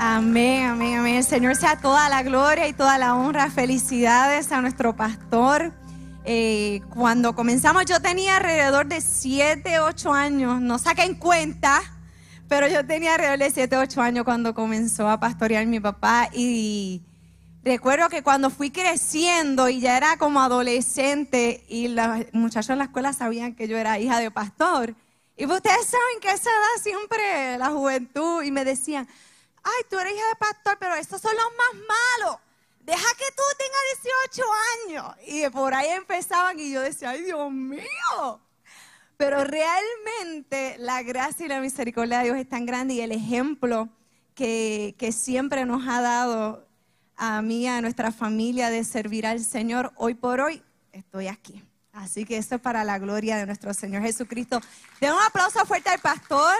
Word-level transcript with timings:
Amén, 0.00 0.64
amén, 0.64 0.96
amén. 0.96 1.24
Señor 1.24 1.56
sea 1.56 1.74
toda 1.74 2.08
la 2.08 2.22
gloria 2.22 2.68
y 2.68 2.72
toda 2.72 2.98
la 2.98 3.16
honra. 3.16 3.50
Felicidades 3.50 4.52
a 4.52 4.60
nuestro 4.60 4.94
pastor. 4.94 5.72
Eh, 6.24 6.82
cuando 6.90 7.34
comenzamos 7.34 7.84
yo 7.84 8.00
tenía 8.00 8.36
alrededor 8.36 8.86
de 8.86 9.00
7, 9.00 9.80
8 9.80 10.12
años. 10.12 10.60
No 10.60 10.78
saquen 10.78 11.16
cuenta, 11.16 11.82
pero 12.48 12.68
yo 12.68 12.86
tenía 12.86 13.14
alrededor 13.14 13.40
de 13.40 13.50
7, 13.50 13.76
8 13.76 14.00
años 14.00 14.24
cuando 14.24 14.54
comenzó 14.54 15.08
a 15.08 15.18
pastorear 15.18 15.66
mi 15.66 15.80
papá. 15.80 16.30
Y 16.32 17.02
recuerdo 17.64 18.08
que 18.08 18.22
cuando 18.22 18.50
fui 18.50 18.70
creciendo 18.70 19.68
y 19.68 19.80
ya 19.80 19.96
era 19.96 20.16
como 20.16 20.40
adolescente 20.40 21.64
y 21.68 21.88
los 21.88 22.06
muchachos 22.32 22.70
en 22.70 22.78
la 22.78 22.84
escuela 22.84 23.12
sabían 23.12 23.56
que 23.56 23.66
yo 23.66 23.76
era 23.76 23.98
hija 23.98 24.20
de 24.20 24.30
pastor. 24.30 24.94
Y 25.36 25.44
ustedes 25.44 25.86
saben 25.86 26.20
que 26.20 26.30
esa 26.30 26.50
edad 26.50 26.82
siempre 26.84 27.58
la 27.58 27.70
juventud 27.70 28.44
y 28.44 28.52
me 28.52 28.64
decían, 28.64 29.08
ay, 29.68 29.84
tú 29.88 29.98
eres 29.98 30.14
hija 30.14 30.28
de 30.28 30.36
pastor, 30.36 30.76
pero 30.80 30.94
estos 30.94 31.20
son 31.20 31.34
los 31.34 31.44
más 31.56 31.82
malos. 31.86 32.40
Deja 32.80 33.06
que 33.18 33.24
tú 33.36 33.42
tengas 33.58 34.04
18 34.26 34.42
años. 34.86 35.16
Y 35.26 35.48
por 35.50 35.74
ahí 35.74 35.90
empezaban 35.90 36.58
y 36.58 36.72
yo 36.72 36.80
decía, 36.80 37.10
ay, 37.10 37.22
Dios 37.22 37.50
mío. 37.50 38.40
Pero 39.16 39.44
realmente 39.44 40.76
la 40.78 41.02
gracia 41.02 41.46
y 41.46 41.48
la 41.48 41.60
misericordia 41.60 42.18
de 42.18 42.24
Dios 42.24 42.36
es 42.38 42.48
tan 42.48 42.66
grande 42.66 42.94
y 42.94 43.00
el 43.00 43.12
ejemplo 43.12 43.88
que, 44.34 44.94
que 44.98 45.12
siempre 45.12 45.64
nos 45.64 45.86
ha 45.88 46.00
dado 46.00 46.66
a 47.16 47.42
mí, 47.42 47.66
a 47.66 47.80
nuestra 47.80 48.12
familia, 48.12 48.70
de 48.70 48.84
servir 48.84 49.26
al 49.26 49.44
Señor, 49.44 49.92
hoy 49.96 50.14
por 50.14 50.40
hoy 50.40 50.62
estoy 50.92 51.26
aquí. 51.26 51.62
Así 51.92 52.24
que 52.24 52.36
esto 52.36 52.54
es 52.54 52.60
para 52.60 52.84
la 52.84 52.98
gloria 52.98 53.36
de 53.36 53.46
nuestro 53.46 53.74
Señor 53.74 54.02
Jesucristo. 54.02 54.60
Den 55.00 55.12
un 55.12 55.20
aplauso 55.20 55.66
fuerte 55.66 55.90
al 55.90 55.98
pastor. 55.98 56.56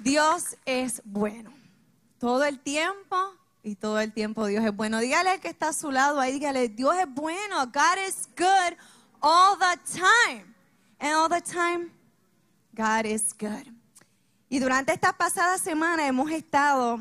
Dios 0.00 0.56
es 0.64 1.02
bueno. 1.04 1.52
Todo 2.18 2.44
el 2.44 2.60
tiempo 2.60 3.16
y 3.62 3.74
todo 3.74 4.00
el 4.00 4.12
tiempo 4.12 4.46
Dios 4.46 4.64
es 4.64 4.74
bueno. 4.74 4.98
Dígale 4.98 5.30
al 5.30 5.40
que 5.40 5.48
está 5.48 5.68
a 5.68 5.72
su 5.72 5.90
lado 5.90 6.20
ahí, 6.20 6.32
dígale, 6.32 6.68
Dios 6.68 6.94
es 6.96 7.12
bueno. 7.12 7.66
God 7.66 8.08
is 8.08 8.28
good 8.36 8.76
all 9.20 9.56
the 9.58 9.98
time. 9.98 10.54
And 11.00 11.14
all 11.14 11.28
the 11.28 11.40
time, 11.40 11.92
God 12.72 13.04
is 13.04 13.32
good. 13.38 13.72
Y 14.48 14.58
durante 14.58 14.92
esta 14.92 15.12
pasada 15.12 15.58
semana 15.58 16.06
hemos 16.06 16.30
estado 16.32 17.00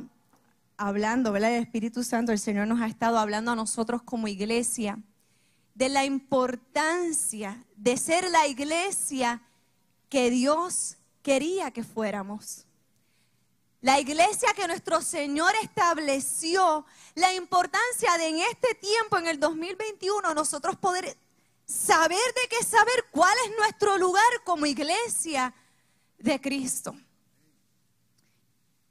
hablando, 0.78 1.32
¿verdad? 1.32 1.56
El 1.56 1.64
Espíritu 1.64 2.04
Santo, 2.04 2.32
el 2.32 2.38
Señor 2.38 2.68
nos 2.68 2.80
ha 2.80 2.88
estado 2.88 3.18
hablando 3.18 3.52
a 3.52 3.56
nosotros 3.56 4.04
como 4.04 4.28
iglesia 4.28 5.00
de 5.74 5.90
la 5.90 6.06
importancia 6.06 7.64
de 7.76 7.98
ser 7.98 8.30
la 8.30 8.46
iglesia 8.46 9.42
que 10.10 10.30
Dios 10.30 10.98
quería 11.24 11.72
que 11.72 11.84
fuéramos. 11.84 12.67
La 13.88 14.02
iglesia 14.02 14.54
que 14.54 14.68
nuestro 14.68 15.02
Señor 15.02 15.54
estableció, 15.64 16.86
la 17.16 17.34
importancia 17.34 18.18
de 18.18 18.28
en 18.28 18.40
este 18.40 18.76
tiempo, 18.76 19.18
en 19.18 19.28
el 19.28 19.40
2021, 19.40 20.34
nosotros 20.34 20.76
poder 20.76 21.16
saber 21.66 22.20
de 22.20 22.50
qué 22.50 22.66
saber 22.66 23.06
cuál 23.12 23.34
es 23.46 23.58
nuestro 23.58 23.98
lugar 23.98 24.26
como 24.44 24.66
iglesia 24.66 25.54
de 26.18 26.42
Cristo. 26.42 26.98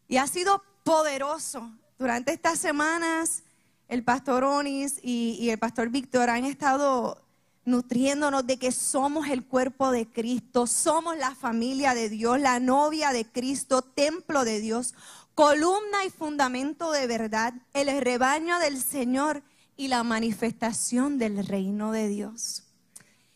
Y 0.08 0.16
ha 0.16 0.26
sido 0.26 0.62
poderoso. 0.82 1.70
Durante 1.98 2.32
estas 2.32 2.58
semanas, 2.58 3.42
el 3.88 4.02
pastor 4.02 4.44
Onis 4.44 4.98
y, 5.02 5.36
y 5.38 5.50
el 5.50 5.58
pastor 5.58 5.90
Víctor 5.90 6.30
han 6.30 6.46
estado 6.46 7.22
nutriéndonos 7.66 8.46
de 8.46 8.58
que 8.58 8.72
somos 8.72 9.28
el 9.28 9.44
cuerpo 9.44 9.90
de 9.90 10.06
Cristo, 10.06 10.66
somos 10.66 11.18
la 11.18 11.34
familia 11.34 11.94
de 11.94 12.08
Dios, 12.08 12.40
la 12.40 12.60
novia 12.60 13.12
de 13.12 13.26
Cristo, 13.26 13.82
templo 13.82 14.44
de 14.44 14.60
Dios, 14.60 14.94
columna 15.34 16.04
y 16.06 16.10
fundamento 16.10 16.92
de 16.92 17.06
verdad, 17.06 17.52
el 17.74 18.00
rebaño 18.00 18.58
del 18.60 18.80
Señor 18.80 19.42
y 19.76 19.88
la 19.88 20.04
manifestación 20.04 21.18
del 21.18 21.44
reino 21.44 21.90
de 21.90 22.08
Dios. 22.08 22.62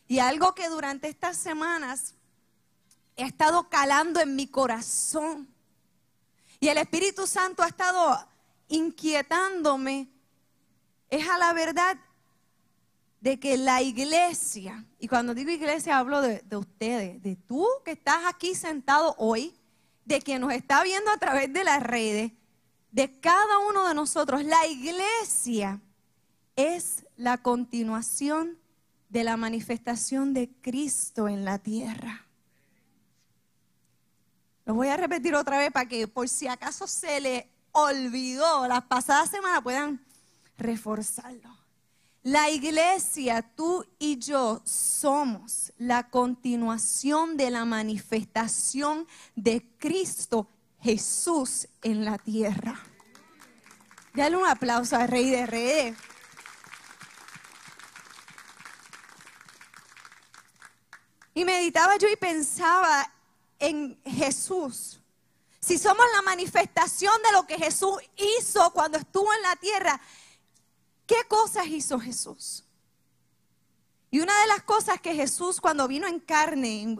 Y 0.07 0.19
algo 0.19 0.55
que 0.55 0.69
durante 0.69 1.09
estas 1.09 1.37
semanas 1.37 2.15
he 3.17 3.23
estado 3.23 3.69
calando 3.69 4.21
en 4.21 4.35
mi 4.35 4.47
corazón 4.47 5.47
y 6.59 6.69
el 6.69 6.77
Espíritu 6.77 7.27
Santo 7.27 7.63
ha 7.63 7.67
estado 7.67 8.17
inquietándome 8.69 10.09
es 11.09 11.27
a 11.27 11.37
la 11.37 11.51
verdad 11.51 11.97
de 13.21 13.39
que 13.39 13.55
la 13.55 13.83
iglesia, 13.83 14.83
y 14.99 15.07
cuando 15.07 15.35
digo 15.35 15.51
iglesia 15.51 15.99
hablo 15.99 16.21
de, 16.21 16.43
ustedes, 16.57 17.21
de 17.21 17.35
tú 17.35 17.65
que 17.85 17.91
estás 17.91 18.25
aquí 18.27 18.55
sentado 18.55 19.15
hoy, 19.19 19.55
de 20.05 20.19
quien 20.21 20.41
nos 20.41 20.51
está 20.51 20.83
viendo 20.83 21.11
a 21.11 21.17
través 21.17 21.53
de 21.53 21.63
las 21.63 21.83
redes, 21.83 22.31
de 22.91 23.19
cada 23.19 23.59
uno 23.69 23.87
de 23.87 23.93
nosotros, 23.93 24.43
la 24.43 24.65
iglesia 24.65 25.79
es 26.55 27.05
la 27.15 27.37
continuación 27.37 28.57
de 29.09 29.23
la 29.23 29.37
manifestación 29.37 30.33
de 30.33 30.49
Cristo 30.61 31.27
en 31.27 31.45
la 31.45 31.59
tierra. 31.59 32.25
Lo 34.65 34.73
voy 34.73 34.87
a 34.87 34.97
repetir 34.97 35.35
otra 35.35 35.59
vez 35.59 35.71
para 35.71 35.87
que 35.87 36.07
por 36.07 36.27
si 36.27 36.47
acaso 36.47 36.87
se 36.87 37.21
le 37.21 37.47
olvidó 37.71 38.67
las 38.67 38.83
pasadas 38.83 39.29
semanas 39.29 39.61
puedan 39.61 40.03
reforzarlo. 40.57 41.60
La 42.23 42.51
iglesia, 42.51 43.41
tú 43.41 43.83
y 43.97 44.19
yo 44.19 44.61
somos 44.63 45.73
la 45.79 46.07
continuación 46.07 47.35
de 47.35 47.49
la 47.49 47.65
manifestación 47.65 49.07
de 49.35 49.65
Cristo 49.79 50.47
Jesús 50.79 51.67
en 51.81 52.05
la 52.05 52.19
tierra. 52.19 52.79
Dale 54.13 54.37
un 54.37 54.45
aplauso 54.45 54.97
al 54.97 55.07
Rey 55.07 55.31
de 55.31 55.47
Reyes. 55.47 55.97
Y 61.33 61.43
meditaba 61.43 61.97
yo 61.97 62.07
y 62.07 62.17
pensaba 62.17 63.11
en 63.57 63.99
Jesús. 64.05 64.99
Si 65.59 65.79
somos 65.79 66.05
la 66.15 66.21
manifestación 66.21 67.13
de 67.23 67.31
lo 67.31 67.47
que 67.47 67.57
Jesús 67.57 67.97
hizo 68.15 68.71
cuando 68.73 68.99
estuvo 68.99 69.33
en 69.33 69.41
la 69.41 69.55
tierra, 69.55 69.99
¿Qué 71.11 71.27
cosas 71.27 71.67
hizo 71.67 71.99
Jesús? 71.99 72.63
Y 74.11 74.21
una 74.21 74.31
de 74.39 74.47
las 74.47 74.63
cosas 74.63 75.01
que 75.01 75.13
Jesús 75.13 75.59
cuando 75.59 75.85
vino 75.85 76.07
en 76.07 76.21
carne, 76.21 76.95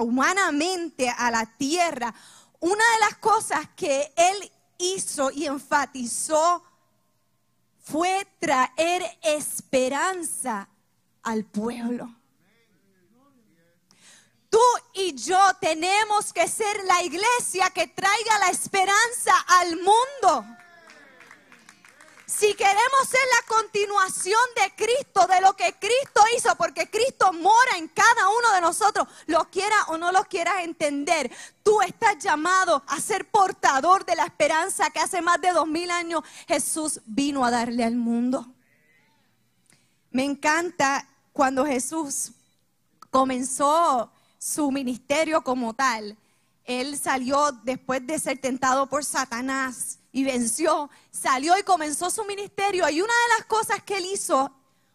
humanamente 0.00 1.10
a 1.10 1.30
la 1.30 1.44
tierra, 1.44 2.14
una 2.60 2.82
de 2.94 3.00
las 3.00 3.18
cosas 3.18 3.68
que 3.76 4.10
él 4.16 4.50
hizo 4.78 5.30
y 5.30 5.44
enfatizó 5.44 6.64
fue 7.82 8.26
traer 8.38 9.02
esperanza 9.22 10.66
al 11.22 11.44
pueblo. 11.44 12.08
Tú 14.48 14.58
y 14.94 15.14
yo 15.16 15.38
tenemos 15.60 16.32
que 16.32 16.48
ser 16.48 16.82
la 16.84 17.02
iglesia 17.02 17.68
que 17.74 17.88
traiga 17.88 18.38
la 18.38 18.48
esperanza 18.48 19.38
al 19.48 19.76
mundo. 19.76 20.63
Si 22.36 22.52
queremos 22.54 23.08
ser 23.08 23.20
la 23.30 23.56
continuación 23.56 24.40
de 24.56 24.74
Cristo, 24.74 25.26
de 25.28 25.40
lo 25.40 25.54
que 25.54 25.72
Cristo 25.78 26.20
hizo, 26.36 26.56
porque 26.56 26.90
Cristo 26.90 27.32
mora 27.32 27.76
en 27.76 27.86
cada 27.88 28.28
uno 28.28 28.52
de 28.54 28.60
nosotros, 28.60 29.06
lo 29.26 29.48
quiera 29.50 29.76
o 29.86 29.98
no 29.98 30.10
lo 30.10 30.24
quieras 30.24 30.64
entender, 30.64 31.30
tú 31.62 31.80
estás 31.82 32.18
llamado 32.18 32.82
a 32.88 33.00
ser 33.00 33.30
portador 33.30 34.04
de 34.04 34.16
la 34.16 34.24
esperanza 34.24 34.90
que 34.90 34.98
hace 34.98 35.22
más 35.22 35.40
de 35.40 35.52
dos 35.52 35.68
mil 35.68 35.90
años 35.92 36.24
Jesús 36.48 37.00
vino 37.06 37.44
a 37.44 37.52
darle 37.52 37.84
al 37.84 37.94
mundo. 37.94 38.46
Me 40.10 40.24
encanta 40.24 41.08
cuando 41.32 41.64
Jesús 41.64 42.32
comenzó 43.10 44.10
su 44.38 44.72
ministerio 44.72 45.42
como 45.44 45.72
tal. 45.72 46.18
Él 46.64 46.98
salió 46.98 47.52
después 47.62 48.06
de 48.06 48.18
ser 48.18 48.38
tentado 48.38 48.88
por 48.88 49.04
Satanás 49.04 49.98
y 50.12 50.24
venció, 50.24 50.90
salió 51.10 51.58
y 51.58 51.62
comenzó 51.62 52.10
su 52.10 52.24
ministerio. 52.24 52.88
Y 52.88 53.02
una 53.02 53.12
de 53.12 53.38
las 53.38 53.46
cosas 53.46 53.82
que 53.82 53.98
él 53.98 54.06
hizo 54.06 54.50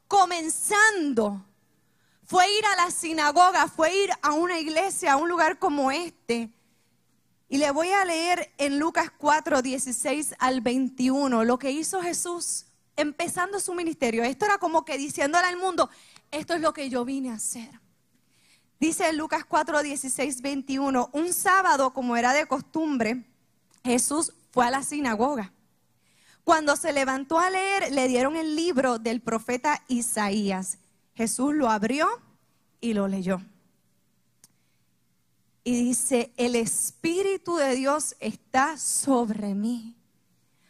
comenzando 0.08 1.46
fue 2.26 2.50
ir 2.58 2.66
a 2.66 2.84
la 2.84 2.92
sinagoga, 2.92 3.68
fue 3.68 3.96
ir 3.96 4.12
a 4.22 4.34
una 4.34 4.60
iglesia, 4.60 5.14
a 5.14 5.18
un 5.18 5.30
lugar 5.30 5.60
como 5.60 5.92
este. 5.92 6.50
Y 7.48 7.58
le 7.58 7.72
voy 7.72 7.90
a 7.90 8.06
leer 8.06 8.52
en 8.58 8.78
Lucas 8.78 9.12
4, 9.18 9.62
16 9.62 10.36
al 10.38 10.62
21 10.62 11.44
lo 11.44 11.58
que 11.58 11.72
hizo 11.72 12.02
Jesús 12.02 12.66
empezando 12.96 13.60
su 13.60 13.74
ministerio. 13.74 14.24
Esto 14.24 14.46
era 14.46 14.58
como 14.58 14.86
que 14.86 14.98
diciéndole 14.98 15.48
al 15.48 15.58
mundo, 15.58 15.90
esto 16.32 16.54
es 16.54 16.62
lo 16.62 16.74
que 16.74 16.90
yo 16.90 17.06
vine 17.06 17.32
a 17.32 17.36
hacer. 17.36 17.70
Dice 18.80 19.12
Lucas 19.12 19.44
4, 19.44 19.84
16, 19.84 20.42
21, 20.42 21.10
un 21.12 21.34
sábado 21.34 21.92
como 21.92 22.16
era 22.16 22.32
de 22.32 22.48
costumbre, 22.48 23.26
Jesús 23.84 24.34
fue 24.52 24.66
a 24.66 24.72
la 24.72 24.84
sinagoga. 24.84 25.52
Cuando 26.46 26.78
se 26.78 26.94
levantó 26.94 27.40
a 27.40 27.50
leer, 27.50 27.92
le 27.92 28.08
dieron 28.08 28.38
el 28.38 28.56
libro 28.56 28.98
del 28.98 29.20
profeta 29.20 29.84
Isaías. 29.90 30.78
Jesús 31.14 31.54
lo 31.54 31.70
abrió 31.70 32.08
y 32.80 32.94
lo 32.94 33.10
leyó. 33.10 33.42
Y 35.66 35.76
dice, 35.84 36.32
el 36.38 36.56
Espíritu 36.56 37.58
de 37.58 37.76
Dios 37.76 38.16
está 38.22 38.78
sobre 38.78 39.54
mí, 39.54 39.94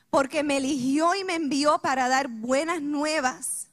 porque 0.10 0.44
me 0.44 0.58
eligió 0.58 1.14
y 1.14 1.24
me 1.24 1.36
envió 1.36 1.78
para 1.78 2.10
dar 2.10 2.28
buenas 2.28 2.82
nuevas 2.82 3.69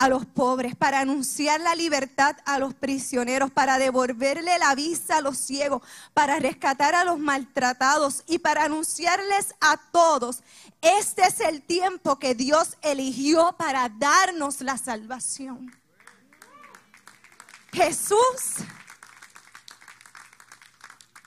a 0.00 0.08
los 0.08 0.24
pobres, 0.24 0.74
para 0.74 1.00
anunciar 1.00 1.60
la 1.60 1.74
libertad 1.74 2.34
a 2.46 2.58
los 2.58 2.72
prisioneros, 2.72 3.50
para 3.50 3.78
devolverle 3.78 4.58
la 4.58 4.74
vista 4.74 5.18
a 5.18 5.20
los 5.20 5.36
ciegos, 5.36 5.82
para 6.14 6.38
rescatar 6.38 6.94
a 6.94 7.04
los 7.04 7.18
maltratados 7.18 8.24
y 8.26 8.38
para 8.38 8.64
anunciarles 8.64 9.54
a 9.60 9.76
todos, 9.92 10.42
este 10.80 11.22
es 11.24 11.40
el 11.40 11.60
tiempo 11.60 12.18
que 12.18 12.34
Dios 12.34 12.78
eligió 12.80 13.54
para 13.58 13.90
darnos 13.90 14.62
la 14.62 14.78
salvación. 14.78 15.70
Jesús, 17.70 18.64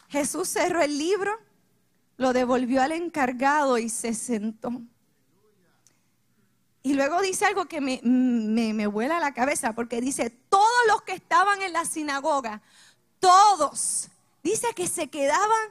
Jesús 0.09 0.49
cerró 0.49 0.81
el 0.81 0.97
libro, 0.97 1.39
lo 2.17 2.33
devolvió 2.33 2.81
al 2.81 2.93
encargado 2.93 3.77
y 3.77 3.89
se 3.89 4.15
sentó. 4.15 4.81
Y 6.85 6.95
luego 6.95 7.21
dice 7.21 7.45
algo 7.45 7.65
que 7.65 7.79
me, 7.79 8.01
me, 8.03 8.87
vuela 8.87 9.21
la 9.21 9.33
cabeza, 9.33 9.73
porque 9.73 10.01
dice, 10.01 10.29
todos 10.29 10.67
los 10.87 11.01
que 11.03 11.13
estaban 11.13 11.61
en 11.61 11.71
la 11.71 11.85
sinagoga, 11.85 12.61
todos, 13.19 14.09
dice 14.43 14.73
que 14.75 14.87
se 14.87 15.07
quedaban 15.07 15.69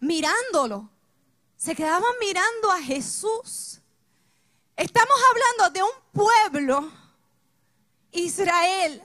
mirándolo, 0.00 0.88
se 1.58 1.76
quedaban 1.76 2.10
mirando 2.20 2.72
a 2.72 2.80
Jesús. 2.80 3.80
Estamos 4.76 5.16
hablando 5.30 5.78
de 5.78 5.82
un 5.82 5.90
pueblo, 6.12 6.90
Israel, 8.12 9.02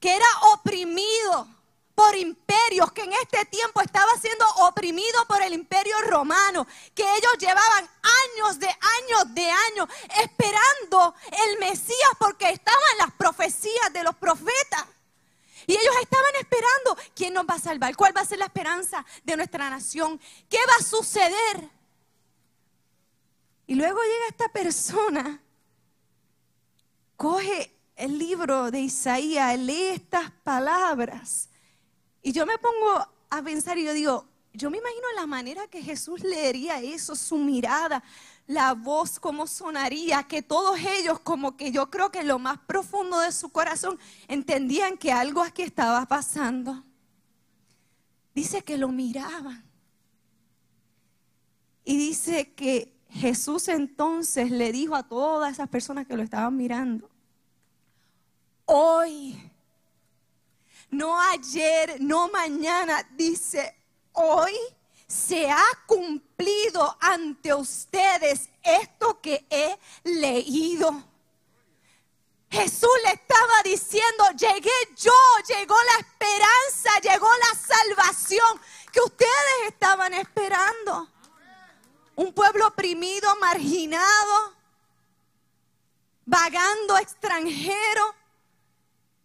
que 0.00 0.16
era 0.16 0.26
oprimido 0.54 1.46
por 1.98 2.16
imperios, 2.16 2.92
que 2.92 3.02
en 3.02 3.12
este 3.12 3.44
tiempo 3.46 3.80
estaba 3.80 4.16
siendo 4.20 4.46
oprimido 4.68 5.26
por 5.26 5.42
el 5.42 5.52
imperio 5.52 6.00
romano, 6.02 6.64
que 6.94 7.02
ellos 7.02 7.32
llevaban 7.40 7.90
años 8.36 8.60
de 8.60 8.68
años 8.68 9.34
de 9.34 9.50
años 9.50 9.88
esperando 10.22 11.12
el 11.48 11.58
Mesías 11.58 12.10
porque 12.20 12.50
estaban 12.50 12.98
las 12.98 13.10
profecías 13.14 13.92
de 13.92 14.04
los 14.04 14.14
profetas. 14.14 14.84
Y 15.66 15.72
ellos 15.72 15.94
estaban 16.00 16.36
esperando 16.40 16.96
quién 17.16 17.34
nos 17.34 17.44
va 17.44 17.54
a 17.54 17.58
salvar, 17.58 17.96
cuál 17.96 18.16
va 18.16 18.20
a 18.20 18.26
ser 18.26 18.38
la 18.38 18.44
esperanza 18.44 19.04
de 19.24 19.36
nuestra 19.36 19.68
nación, 19.68 20.20
qué 20.48 20.58
va 20.68 20.76
a 20.78 20.84
suceder. 20.84 21.68
Y 23.66 23.74
luego 23.74 23.98
llega 24.00 24.28
esta 24.28 24.48
persona, 24.50 25.42
coge 27.16 27.76
el 27.96 28.20
libro 28.20 28.70
de 28.70 28.82
Isaías, 28.82 29.58
lee 29.58 29.88
estas 29.88 30.30
palabras. 30.44 31.48
Y 32.28 32.32
yo 32.32 32.44
me 32.44 32.58
pongo 32.58 33.08
a 33.30 33.42
pensar 33.42 33.78
y 33.78 33.86
yo 33.86 33.94
digo, 33.94 34.26
yo 34.52 34.70
me 34.70 34.76
imagino 34.76 35.06
la 35.16 35.26
manera 35.26 35.66
que 35.66 35.82
Jesús 35.82 36.20
leería 36.20 36.78
eso, 36.78 37.16
su 37.16 37.38
mirada, 37.38 38.04
la 38.46 38.74
voz, 38.74 39.18
cómo 39.18 39.46
sonaría, 39.46 40.24
que 40.24 40.42
todos 40.42 40.78
ellos, 40.78 41.20
como 41.20 41.56
que 41.56 41.72
yo 41.72 41.88
creo 41.88 42.10
que 42.10 42.18
en 42.18 42.28
lo 42.28 42.38
más 42.38 42.58
profundo 42.58 43.18
de 43.20 43.32
su 43.32 43.48
corazón, 43.48 43.98
entendían 44.26 44.98
que 44.98 45.10
algo 45.10 45.42
aquí 45.42 45.62
estaba 45.62 46.04
pasando. 46.04 46.84
Dice 48.34 48.62
que 48.62 48.76
lo 48.76 48.88
miraban. 48.88 49.64
Y 51.82 51.96
dice 51.96 52.52
que 52.52 52.94
Jesús 53.08 53.68
entonces 53.68 54.50
le 54.50 54.70
dijo 54.70 54.94
a 54.94 55.08
todas 55.08 55.50
esas 55.50 55.70
personas 55.70 56.06
que 56.06 56.14
lo 56.14 56.22
estaban 56.22 56.54
mirando, 56.54 57.08
hoy. 58.66 59.50
No 60.90 61.20
ayer, 61.20 62.00
no 62.00 62.28
mañana, 62.28 63.06
dice 63.12 63.74
hoy 64.12 64.54
se 65.06 65.50
ha 65.50 65.64
cumplido 65.86 66.96
ante 67.00 67.54
ustedes 67.54 68.50
esto 68.62 69.20
que 69.20 69.46
he 69.48 69.78
leído. 70.04 71.04
Jesús 72.50 72.90
le 73.04 73.12
estaba 73.12 73.62
diciendo, 73.64 74.24
llegué 74.36 74.70
yo, 74.96 75.12
llegó 75.46 75.74
la 75.74 75.98
esperanza, 76.00 77.00
llegó 77.02 77.28
la 77.28 77.58
salvación 77.58 78.60
que 78.92 79.00
ustedes 79.00 79.68
estaban 79.68 80.14
esperando. 80.14 81.08
Un 82.16 82.32
pueblo 82.32 82.66
oprimido, 82.66 83.34
marginado, 83.36 84.54
vagando 86.24 86.98
extranjero, 86.98 88.14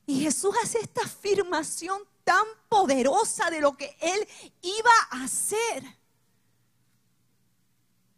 y 0.05 0.21
Jesús 0.21 0.53
hace 0.61 0.79
esta 0.79 1.01
afirmación 1.01 2.01
tan 2.23 2.45
poderosa 2.69 3.49
de 3.49 3.61
lo 3.61 3.75
que 3.77 3.95
Él 3.99 4.27
iba 4.61 4.91
a 5.11 5.23
hacer. 5.23 5.83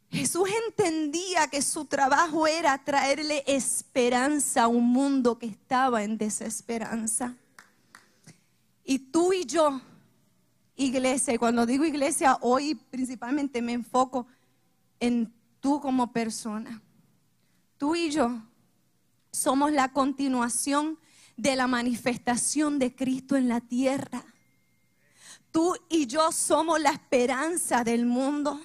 Jesús 0.09 0.47
entendía 0.67 1.47
que 1.47 1.61
su 1.61 1.85
trabajo 1.85 2.47
era 2.47 2.83
traerle 2.83 3.43
esperanza 3.47 4.63
a 4.63 4.67
un 4.67 4.87
mundo 4.87 5.37
que 5.37 5.47
estaba 5.47 6.03
en 6.03 6.17
desesperanza. 6.17 7.35
Y 8.85 8.99
tú 8.99 9.33
y 9.33 9.45
yo, 9.45 9.81
iglesia, 10.75 11.33
y 11.33 11.37
cuando 11.37 11.65
digo 11.65 11.83
iglesia, 11.83 12.37
hoy 12.41 12.75
principalmente 12.75 13.61
me 13.61 13.73
enfoco 13.73 14.25
en 14.99 15.33
tú 15.59 15.81
como 15.81 16.13
persona. 16.13 16.81
Tú 17.77 17.95
y 17.95 18.09
yo 18.09 18.41
somos 19.31 19.71
la 19.71 19.91
continuación 19.91 20.97
de 21.37 21.55
la 21.55 21.67
manifestación 21.67 22.79
de 22.79 22.95
Cristo 22.95 23.35
en 23.35 23.47
la 23.47 23.61
tierra. 23.61 24.23
Tú 25.51 25.75
y 25.89 26.07
yo 26.07 26.31
somos 26.31 26.79
la 26.79 26.91
esperanza 26.91 27.83
del 27.83 28.05
mundo. 28.05 28.59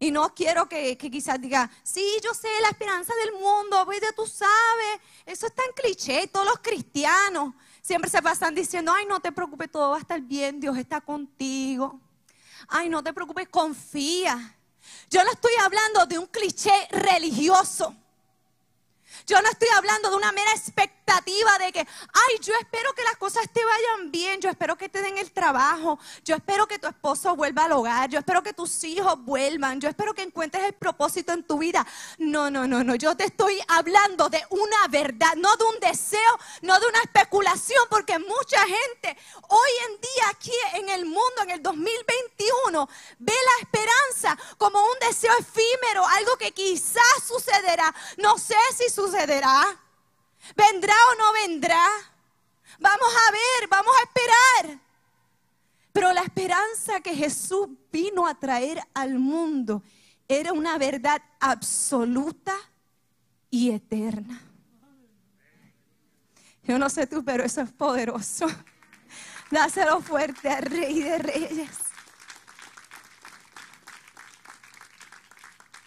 Y 0.00 0.12
no 0.12 0.32
quiero 0.32 0.68
que, 0.68 0.96
quizás 0.96 1.40
diga, 1.40 1.68
sí, 1.82 2.04
yo 2.22 2.32
sé 2.32 2.48
la 2.62 2.68
esperanza 2.68 3.12
del 3.24 3.32
mundo, 3.32 3.84
de 3.84 4.12
tú 4.14 4.26
sabes, 4.26 5.00
eso 5.26 5.46
es 5.46 5.54
tan 5.54 5.66
cliché, 5.74 6.28
todos 6.28 6.46
los 6.46 6.60
cristianos 6.60 7.52
siempre 7.82 8.08
se 8.08 8.22
pasan 8.22 8.54
diciendo, 8.54 8.92
ay, 8.94 9.06
no 9.06 9.18
te 9.18 9.32
preocupes, 9.32 9.70
todo 9.70 9.90
va 9.90 9.96
a 9.96 10.00
estar 10.00 10.20
bien, 10.20 10.60
Dios 10.60 10.76
está 10.76 11.00
contigo. 11.00 12.00
Ay, 12.68 12.88
no 12.88 13.02
te 13.02 13.12
preocupes, 13.12 13.48
confía. 13.48 14.56
Yo 15.10 15.24
no 15.24 15.32
estoy 15.32 15.52
hablando 15.60 16.06
de 16.06 16.18
un 16.18 16.26
cliché 16.26 16.70
religioso. 16.90 17.96
Yo 19.28 19.42
no 19.42 19.50
estoy 19.50 19.68
hablando 19.76 20.08
de 20.08 20.16
una 20.16 20.32
mera 20.32 20.52
expectativa 20.52 21.58
de 21.58 21.70
que, 21.70 21.80
ay, 21.80 22.38
yo 22.40 22.54
espero 22.58 22.94
que 22.94 23.02
las 23.02 23.18
cosas 23.18 23.44
te 23.52 23.62
vayan 23.62 24.10
bien, 24.10 24.40
yo 24.40 24.48
espero 24.48 24.78
que 24.78 24.88
te 24.88 25.02
den 25.02 25.18
el 25.18 25.32
trabajo, 25.32 25.98
yo 26.24 26.36
espero 26.36 26.66
que 26.66 26.78
tu 26.78 26.86
esposo 26.86 27.36
vuelva 27.36 27.64
al 27.64 27.72
hogar, 27.72 28.08
yo 28.08 28.20
espero 28.20 28.42
que 28.42 28.54
tus 28.54 28.82
hijos 28.84 29.22
vuelvan, 29.26 29.82
yo 29.82 29.90
espero 29.90 30.14
que 30.14 30.22
encuentres 30.22 30.64
el 30.64 30.72
propósito 30.72 31.34
en 31.34 31.42
tu 31.42 31.58
vida. 31.58 31.86
No, 32.16 32.50
no, 32.50 32.66
no, 32.66 32.82
no, 32.82 32.94
yo 32.94 33.14
te 33.18 33.24
estoy 33.24 33.60
hablando 33.68 34.30
de 34.30 34.42
una 34.48 34.88
verdad, 34.88 35.34
no 35.36 35.54
de 35.56 35.64
un 35.64 35.78
deseo, 35.78 36.38
no 36.62 36.80
de 36.80 36.86
una 36.86 37.00
especulación, 37.00 37.84
porque 37.90 38.18
mucha 38.18 38.60
gente 38.60 39.14
hoy 39.48 39.70
en 39.90 40.00
día 40.00 40.28
aquí 40.30 40.52
en 40.72 40.88
el 40.88 41.04
mundo, 41.04 41.42
en 41.42 41.50
el 41.50 41.62
2021, 41.62 42.88
ve 43.18 43.34
la 43.34 43.62
esperanza 43.62 44.38
como 44.56 44.80
un 44.80 44.98
deseo 45.06 45.32
efímero, 45.38 46.06
algo 46.16 46.38
que 46.38 46.52
quizás 46.52 47.02
sucederá. 47.26 47.94
No 48.16 48.38
sé 48.38 48.56
si 48.74 48.88
sucederá 48.88 49.17
¿Vendrá 50.56 50.94
o 51.12 51.14
no 51.16 51.32
vendrá? 51.32 51.84
Vamos 52.78 53.08
a 53.08 53.32
ver, 53.32 53.68
vamos 53.68 53.92
a 53.96 54.02
esperar. 54.04 54.80
Pero 55.92 56.12
la 56.12 56.22
esperanza 56.22 57.00
que 57.00 57.14
Jesús 57.14 57.68
vino 57.90 58.26
a 58.26 58.34
traer 58.34 58.80
al 58.94 59.18
mundo 59.18 59.82
era 60.28 60.52
una 60.52 60.78
verdad 60.78 61.20
absoluta 61.40 62.54
y 63.50 63.70
eterna. 63.70 64.40
Yo 66.62 66.78
no 66.78 66.88
sé 66.88 67.06
tú, 67.06 67.24
pero 67.24 67.42
eso 67.44 67.62
es 67.62 67.72
poderoso. 67.72 68.46
Dáselo 69.50 70.00
fuerte 70.00 70.50
al 70.50 70.62
Rey 70.62 71.02
de 71.02 71.18
Reyes. 71.18 71.78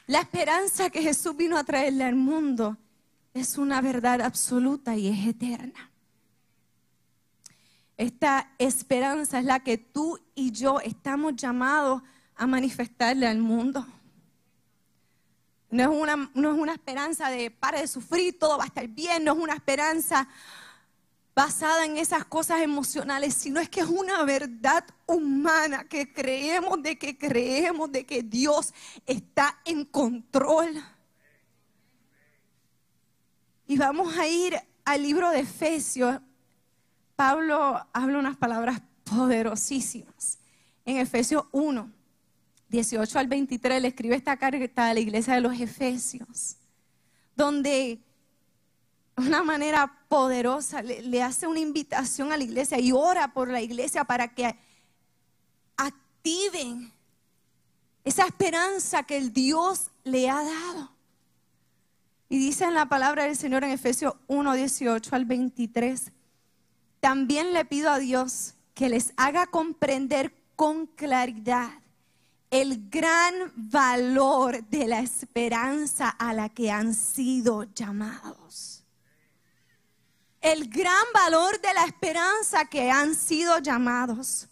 La 0.07 0.19
esperanza 0.19 0.89
que 0.89 1.01
Jesús 1.01 1.37
vino 1.37 1.57
a 1.57 1.63
traerle 1.63 2.03
al 2.03 2.15
mundo 2.15 2.75
es 3.33 3.57
una 3.57 3.81
verdad 3.81 4.21
absoluta 4.21 4.95
y 4.95 5.07
es 5.07 5.27
eterna. 5.27 5.89
Esta 7.97 8.51
esperanza 8.57 9.39
es 9.39 9.45
la 9.45 9.59
que 9.59 9.77
tú 9.77 10.19
y 10.33 10.51
yo 10.51 10.79
estamos 10.79 11.35
llamados 11.35 12.01
a 12.35 12.47
manifestarle 12.47 13.27
al 13.27 13.37
mundo. 13.37 13.85
No 15.69 15.83
es, 15.83 15.89
una, 15.89 16.31
no 16.33 16.51
es 16.51 16.57
una 16.57 16.73
esperanza 16.73 17.29
de 17.29 17.51
para 17.51 17.79
de 17.79 17.87
sufrir, 17.87 18.37
todo 18.37 18.57
va 18.57 18.65
a 18.65 18.67
estar 18.67 18.87
bien, 18.87 19.23
no 19.23 19.33
es 19.33 19.37
una 19.37 19.53
esperanza 19.53 20.27
basada 21.33 21.85
en 21.85 21.97
esas 21.97 22.25
cosas 22.25 22.61
emocionales, 22.61 23.35
sino 23.35 23.59
es 23.59 23.69
que 23.69 23.81
es 23.81 23.87
una 23.87 24.23
verdad 24.23 24.83
humana 25.05 25.85
que 25.85 26.11
creemos 26.11 26.81
de 26.83 26.97
que 26.97 27.17
creemos 27.17 27.91
de 27.91 28.05
que 28.05 28.21
Dios 28.23 28.73
está 29.05 29.59
en 29.63 29.85
control. 29.85 30.83
Y 33.71 33.77
vamos 33.77 34.17
a 34.17 34.27
ir 34.27 34.61
al 34.83 35.01
libro 35.01 35.29
de 35.29 35.39
Efesios. 35.39 36.19
Pablo 37.15 37.87
habla 37.93 38.19
unas 38.19 38.35
palabras 38.35 38.81
poderosísimas. 39.05 40.39
En 40.83 40.97
Efesios 40.97 41.45
1, 41.53 41.89
18 42.67 43.17
al 43.17 43.27
23, 43.27 43.81
le 43.81 43.87
escribe 43.87 44.15
esta 44.17 44.35
carta 44.35 44.89
a 44.89 44.93
la 44.93 44.99
iglesia 44.99 45.35
de 45.35 45.39
los 45.39 45.57
Efesios, 45.57 46.57
donde 47.33 48.01
una 49.15 49.41
manera 49.41 50.05
poderosa 50.09 50.81
le, 50.81 51.23
hace 51.23 51.47
una 51.47 51.61
invitación 51.61 52.33
a 52.33 52.37
la 52.37 52.43
iglesia 52.43 52.77
y 52.77 52.91
ora 52.91 53.31
por 53.31 53.47
la 53.47 53.61
iglesia 53.61 54.03
para 54.03 54.35
que 54.35 54.53
activen 55.77 56.91
esa 58.03 58.25
esperanza 58.25 59.03
que 59.03 59.15
el 59.15 59.31
Dios 59.31 59.91
le 60.03 60.29
ha 60.29 60.43
dado. 60.43 61.00
Y 62.31 62.39
dice 62.39 62.63
en 62.63 62.73
la 62.73 62.87
palabra 62.87 63.25
del 63.25 63.37
Señor 63.37 63.63
en 63.63 63.69
Efesios 63.69 64.15
1, 64.25 64.53
18 64.53 65.15
al 65.15 65.25
23, 65.25 66.11
también 66.99 67.53
le 67.53 67.65
pido 67.65 67.91
a 67.91 67.99
Dios 67.99 68.55
que 68.73 68.89
les 68.89 69.13
haga 69.17 69.45
comprender 69.45 70.33
con 70.55 70.87
claridad 70.87 71.69
el 72.49 72.89
gran 72.89 73.51
valor 73.55 74.63
de 74.69 74.87
la 74.87 75.01
esperanza 75.01 76.09
a 76.09 76.33
la 76.33 76.49
que 76.49 76.71
han 76.71 76.95
sido 76.95 77.63
llamados 77.75 78.81
el 80.41 80.67
gran 80.69 81.05
valor 81.13 81.61
de 81.61 81.73
la 81.73 81.85
esperanza 81.85 82.65
que 82.65 82.89
han 82.89 83.15
sido 83.15 83.59
llamados 83.59 84.47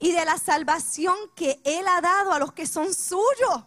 y 0.00 0.12
de 0.12 0.24
la 0.24 0.38
salvación 0.38 1.14
que 1.36 1.60
Él 1.64 1.84
ha 1.86 2.00
dado 2.00 2.32
a 2.32 2.38
los 2.38 2.52
que 2.52 2.66
son 2.66 2.92
suyos. 2.94 3.64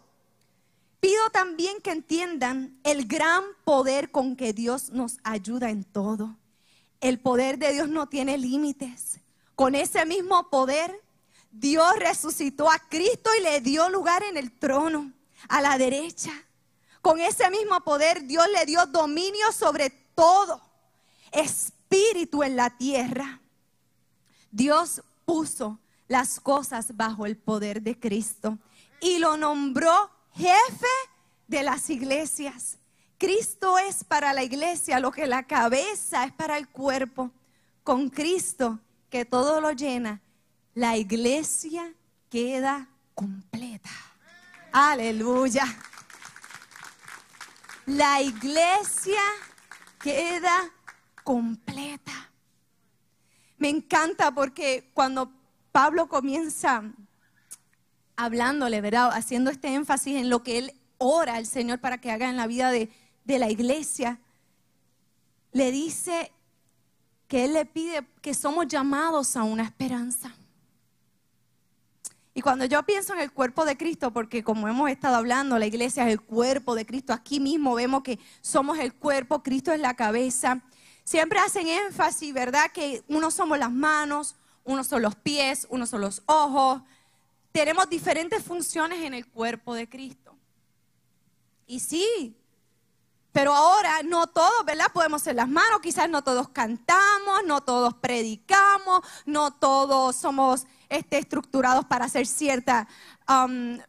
Pido 1.00 1.30
también 1.30 1.80
que 1.80 1.92
entiendan 1.92 2.78
el 2.82 3.06
gran 3.06 3.44
poder 3.64 4.10
con 4.10 4.34
que 4.34 4.52
Dios 4.52 4.90
nos 4.90 5.18
ayuda 5.22 5.70
en 5.70 5.84
todo. 5.84 6.36
El 7.00 7.20
poder 7.20 7.58
de 7.58 7.72
Dios 7.72 7.88
no 7.88 8.08
tiene 8.08 8.36
límites. 8.36 9.20
Con 9.54 9.74
ese 9.74 10.04
mismo 10.06 10.50
poder, 10.50 11.02
Dios 11.52 11.96
resucitó 11.98 12.70
a 12.70 12.78
Cristo 12.88 13.30
y 13.38 13.42
le 13.42 13.60
dio 13.60 13.88
lugar 13.88 14.22
en 14.24 14.36
el 14.36 14.50
trono, 14.50 15.12
a 15.48 15.60
la 15.60 15.78
derecha. 15.78 16.32
Con 17.00 17.20
ese 17.20 17.48
mismo 17.50 17.80
poder, 17.82 18.24
Dios 18.24 18.46
le 18.52 18.66
dio 18.66 18.84
dominio 18.86 19.52
sobre 19.52 19.90
todo 20.14 20.60
espíritu 21.30 22.42
en 22.42 22.56
la 22.56 22.76
tierra. 22.76 23.40
Dios 24.50 25.02
puso 25.24 25.78
las 26.08 26.40
cosas 26.40 26.96
bajo 26.96 27.26
el 27.26 27.36
poder 27.36 27.82
de 27.82 27.98
Cristo 27.98 28.58
y 29.00 29.18
lo 29.18 29.36
nombró 29.36 30.10
jefe 30.38 30.86
de 31.48 31.62
las 31.62 31.90
iglesias. 31.90 32.78
Cristo 33.18 33.76
es 33.78 34.04
para 34.04 34.32
la 34.32 34.44
iglesia 34.44 35.00
lo 35.00 35.10
que 35.10 35.26
la 35.26 35.42
cabeza 35.42 36.24
es 36.24 36.32
para 36.32 36.56
el 36.56 36.68
cuerpo. 36.68 37.32
Con 37.82 38.08
Cristo, 38.08 38.78
que 39.10 39.24
todo 39.24 39.60
lo 39.60 39.72
llena, 39.72 40.20
la 40.74 40.96
iglesia 40.96 41.92
queda 42.30 42.88
completa. 43.14 43.90
Aleluya. 44.70 45.64
La 47.86 48.20
iglesia 48.20 49.20
queda 49.98 50.70
completa. 51.24 52.12
Me 53.56 53.70
encanta 53.70 54.30
porque 54.30 54.90
cuando 54.94 55.32
Pablo 55.72 56.08
comienza 56.08 56.84
hablándole, 58.18 58.80
¿verdad? 58.80 59.10
Haciendo 59.14 59.50
este 59.50 59.68
énfasis 59.68 60.16
en 60.16 60.28
lo 60.28 60.42
que 60.42 60.58
él 60.58 60.74
ora 60.98 61.36
al 61.36 61.46
Señor 61.46 61.78
para 61.78 61.98
que 61.98 62.10
haga 62.10 62.28
en 62.28 62.36
la 62.36 62.48
vida 62.48 62.70
de, 62.70 62.90
de 63.24 63.38
la 63.38 63.48
iglesia, 63.48 64.18
le 65.52 65.70
dice 65.70 66.32
que 67.28 67.44
él 67.44 67.54
le 67.54 67.64
pide 67.64 68.06
que 68.20 68.34
somos 68.34 68.66
llamados 68.66 69.36
a 69.36 69.44
una 69.44 69.62
esperanza. 69.62 70.34
Y 72.34 72.42
cuando 72.42 72.64
yo 72.64 72.82
pienso 72.82 73.14
en 73.14 73.20
el 73.20 73.32
cuerpo 73.32 73.64
de 73.64 73.76
Cristo, 73.76 74.12
porque 74.12 74.42
como 74.42 74.66
hemos 74.66 74.90
estado 74.90 75.16
hablando, 75.16 75.58
la 75.58 75.66
iglesia 75.66 76.04
es 76.04 76.12
el 76.12 76.20
cuerpo 76.20 76.74
de 76.74 76.86
Cristo, 76.86 77.12
aquí 77.12 77.38
mismo 77.38 77.74
vemos 77.74 78.02
que 78.02 78.18
somos 78.40 78.78
el 78.78 78.94
cuerpo, 78.94 79.42
Cristo 79.42 79.72
es 79.72 79.80
la 79.80 79.94
cabeza. 79.94 80.60
Siempre 81.04 81.38
hacen 81.38 81.68
énfasis, 81.68 82.34
¿verdad? 82.34 82.70
Que 82.72 83.04
uno 83.08 83.30
somos 83.30 83.58
las 83.58 83.72
manos, 83.72 84.34
uno 84.64 84.82
son 84.82 85.02
los 85.02 85.14
pies, 85.14 85.68
uno 85.70 85.86
son 85.86 86.00
los 86.00 86.22
ojos. 86.26 86.82
Tenemos 87.58 87.90
diferentes 87.90 88.40
funciones 88.44 89.00
en 89.00 89.14
el 89.14 89.26
cuerpo 89.26 89.74
de 89.74 89.88
Cristo. 89.88 90.32
Y 91.66 91.80
sí, 91.80 92.36
pero 93.32 93.52
ahora 93.52 94.04
no 94.04 94.28
todos, 94.28 94.64
¿verdad? 94.64 94.92
Podemos 94.92 95.22
ser 95.22 95.34
las 95.34 95.48
manos, 95.48 95.80
quizás 95.80 96.08
no 96.08 96.22
todos 96.22 96.50
cantamos, 96.50 97.42
no 97.46 97.60
todos 97.62 97.94
predicamos, 97.94 99.00
no 99.26 99.50
todos 99.50 100.14
somos 100.14 100.68
este, 100.88 101.18
estructurados 101.18 101.84
para 101.86 102.04
hacer 102.04 102.28
cierta 102.28 102.86
um, 103.28 103.80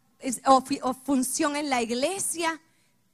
función 1.06 1.56
en 1.56 1.70
la 1.70 1.84
iglesia. 1.84 2.60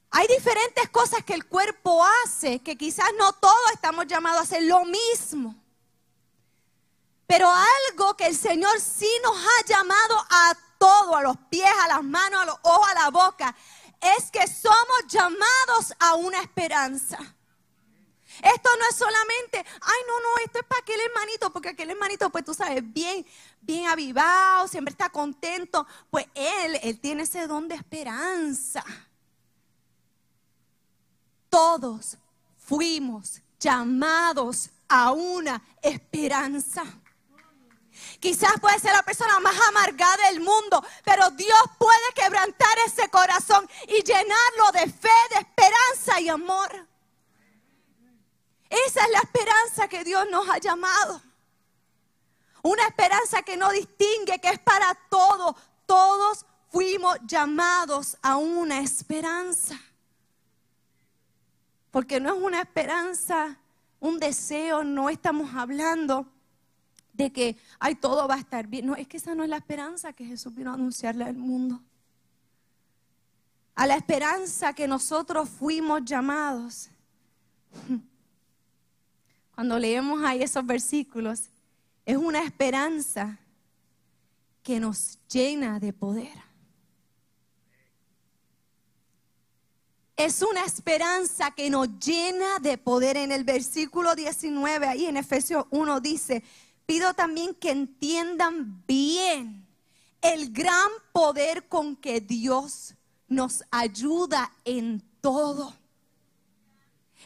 Hay 0.10 0.26
diferentes 0.28 0.88
cosas 0.88 1.22
que 1.26 1.34
el 1.34 1.48
cuerpo 1.48 2.02
hace 2.24 2.60
que 2.60 2.78
quizás 2.78 3.10
no 3.20 3.34
todos 3.34 3.72
estamos 3.74 4.08
llamados 4.08 4.40
a 4.40 4.44
hacer 4.44 4.64
lo 4.64 4.86
mismo. 4.86 5.65
Pero 7.28 7.50
algo 7.50 8.16
que 8.16 8.28
el 8.28 8.38
Señor 8.38 8.80
sí 8.80 9.10
nos 9.24 9.36
ha 9.36 9.66
llamado 9.68 10.26
a 10.30 10.58
todo, 10.78 11.16
a 11.16 11.24
los 11.24 11.38
pies, 11.50 11.72
a 11.84 11.88
las 11.88 12.04
manos, 12.04 12.42
a 12.42 12.46
los 12.46 12.58
ojos, 12.62 12.88
a 12.90 13.04
la 13.04 13.10
boca, 13.10 13.56
es 14.18 14.30
que 14.30 14.48
somos 14.48 15.08
llamados 15.08 15.94
a 16.00 16.16
una 16.16 16.40
esperanza. 16.42 17.18
Esto 18.44 18.70
no 18.78 18.86
es 18.90 18.96
solamente, 18.96 19.58
ay, 19.58 20.00
no, 20.08 20.20
no, 20.20 20.38
esto 20.44 20.60
es 20.60 20.66
para 20.66 20.82
aquel 20.82 21.00
hermanito, 21.00 21.52
porque 21.52 21.70
aquel 21.70 21.90
hermanito, 21.90 22.30
pues 22.30 22.44
tú 22.44 22.54
sabes, 22.54 22.82
bien, 22.84 23.26
bien 23.62 23.88
avivado, 23.88 24.68
siempre 24.68 24.92
está 24.92 25.10
contento. 25.10 25.88
Pues 26.12 26.28
él, 26.36 26.80
él 26.84 27.00
tiene 27.00 27.24
ese 27.24 27.48
don 27.48 27.68
de 27.68 27.76
esperanza 27.76 28.84
todos 31.56 32.18
fuimos 32.58 33.42
llamados 33.62 34.70
a 34.90 35.14
una 35.14 35.64
esperanza. 35.82 36.84
Quizás 38.26 38.60
puede 38.60 38.80
ser 38.80 38.92
la 38.92 39.04
persona 39.04 39.40
más 39.40 39.56
amargada 39.70 40.18
del 40.32 40.40
mundo, 40.40 40.84
pero 41.04 41.30
Dios 41.30 41.62
puede 41.78 42.12
quebrantar 42.16 42.76
ese 42.88 43.08
corazón 43.10 43.70
y 43.88 44.02
llenarlo 44.02 44.72
de 44.74 44.92
fe, 44.92 45.10
de 45.30 45.42
esperanza 45.42 46.20
y 46.20 46.30
amor. 46.30 46.88
Esa 48.68 49.04
es 49.04 49.12
la 49.12 49.20
esperanza 49.20 49.88
que 49.88 50.04
Dios 50.04 50.28
nos 50.32 50.50
ha 50.50 50.58
llamado. 50.58 51.22
Una 52.64 52.88
esperanza 52.88 53.44
que 53.44 53.58
no 53.58 53.70
distingue, 53.70 54.40
que 54.42 54.50
es 54.50 54.60
para 54.60 54.96
todos. 55.08 55.56
Todos 55.86 56.48
fuimos 56.72 57.20
llamados 57.28 58.18
a 58.24 58.38
una 58.38 58.80
esperanza. 58.80 59.80
Porque 61.92 62.20
no 62.20 62.34
es 62.36 62.42
una 62.42 62.62
esperanza, 62.62 63.60
un 64.00 64.18
deseo, 64.18 64.84
no 64.84 65.12
estamos 65.12 65.54
hablando 65.54 66.26
de 67.16 67.32
que, 67.32 67.58
ay, 67.80 67.96
todo 67.96 68.28
va 68.28 68.36
a 68.36 68.40
estar 68.40 68.68
bien. 68.68 68.86
No, 68.86 68.96
es 68.96 69.08
que 69.08 69.18
esa 69.18 69.36
no 69.36 69.44
es 69.44 69.50
la 69.50 69.58
esperanza 69.58 70.14
que 70.14 70.26
Jesús 70.26 70.54
vino 70.54 70.72
a 70.72 70.76
anunciarle 70.76 71.24
al 71.24 71.38
mundo. 71.38 71.82
A 73.74 73.88
la 73.88 73.96
esperanza 73.96 74.74
que 74.74 74.88
nosotros 74.88 75.50
fuimos 75.50 76.04
llamados. 76.04 76.90
Cuando 79.56 79.80
leemos 79.80 80.22
ahí 80.24 80.44
esos 80.44 80.66
versículos, 80.66 81.50
es 82.06 82.18
una 82.18 82.44
esperanza 82.44 83.40
que 84.62 84.80
nos 84.80 85.18
llena 85.28 85.80
de 85.80 85.94
poder. 85.94 86.46
Es 90.18 90.42
una 90.42 90.64
esperanza 90.64 91.52
que 91.52 91.70
nos 91.70 91.88
llena 92.00 92.60
de 92.60 92.78
poder. 92.78 93.18
En 93.18 93.32
el 93.32 93.44
versículo 93.44 94.16
19, 94.16 94.88
ahí 94.88 95.06
en 95.06 95.18
Efesios 95.18 95.66
1 95.72 96.00
dice, 96.00 96.44
pido 96.86 97.14
también 97.14 97.56
que 97.56 97.72
entiendan 97.72 98.84
bien 98.86 99.68
el 100.22 100.52
gran 100.52 100.90
poder 101.12 101.68
con 101.68 101.96
que 101.96 102.22
Dios 102.22 102.96
nos 103.28 103.64
ayuda 103.72 104.52
en 104.64 105.02
todo. 105.22 105.76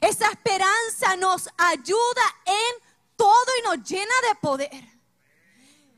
Esa 0.02 0.30
esperanza 0.30 1.16
nos 1.18 1.50
ayuda 1.58 2.24
en 2.46 2.90
todo 3.16 3.46
y 3.60 3.64
nos 3.64 3.90
llena 3.90 4.14
de 4.30 4.36
poder. 4.42 5.00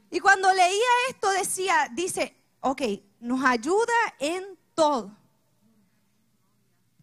Y 0.09 0.19
cuando 0.19 0.51
leía 0.53 0.87
esto 1.09 1.29
decía, 1.31 1.89
dice, 1.93 2.35
ok, 2.61 2.81
nos 3.19 3.43
ayuda 3.45 3.93
en 4.19 4.57
todo. 4.73 5.15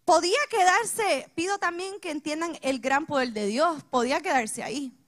Podía 0.05 0.39
quedarse, 0.49 1.31
pido 1.35 1.57
también 1.57 1.99
que 1.99 2.11
entiendan 2.11 2.57
el 2.61 2.79
gran 2.79 3.05
poder 3.05 3.31
de 3.31 3.45
Dios, 3.47 3.83
podía 3.89 4.21
quedarse 4.21 4.63
ahí. 4.63 4.98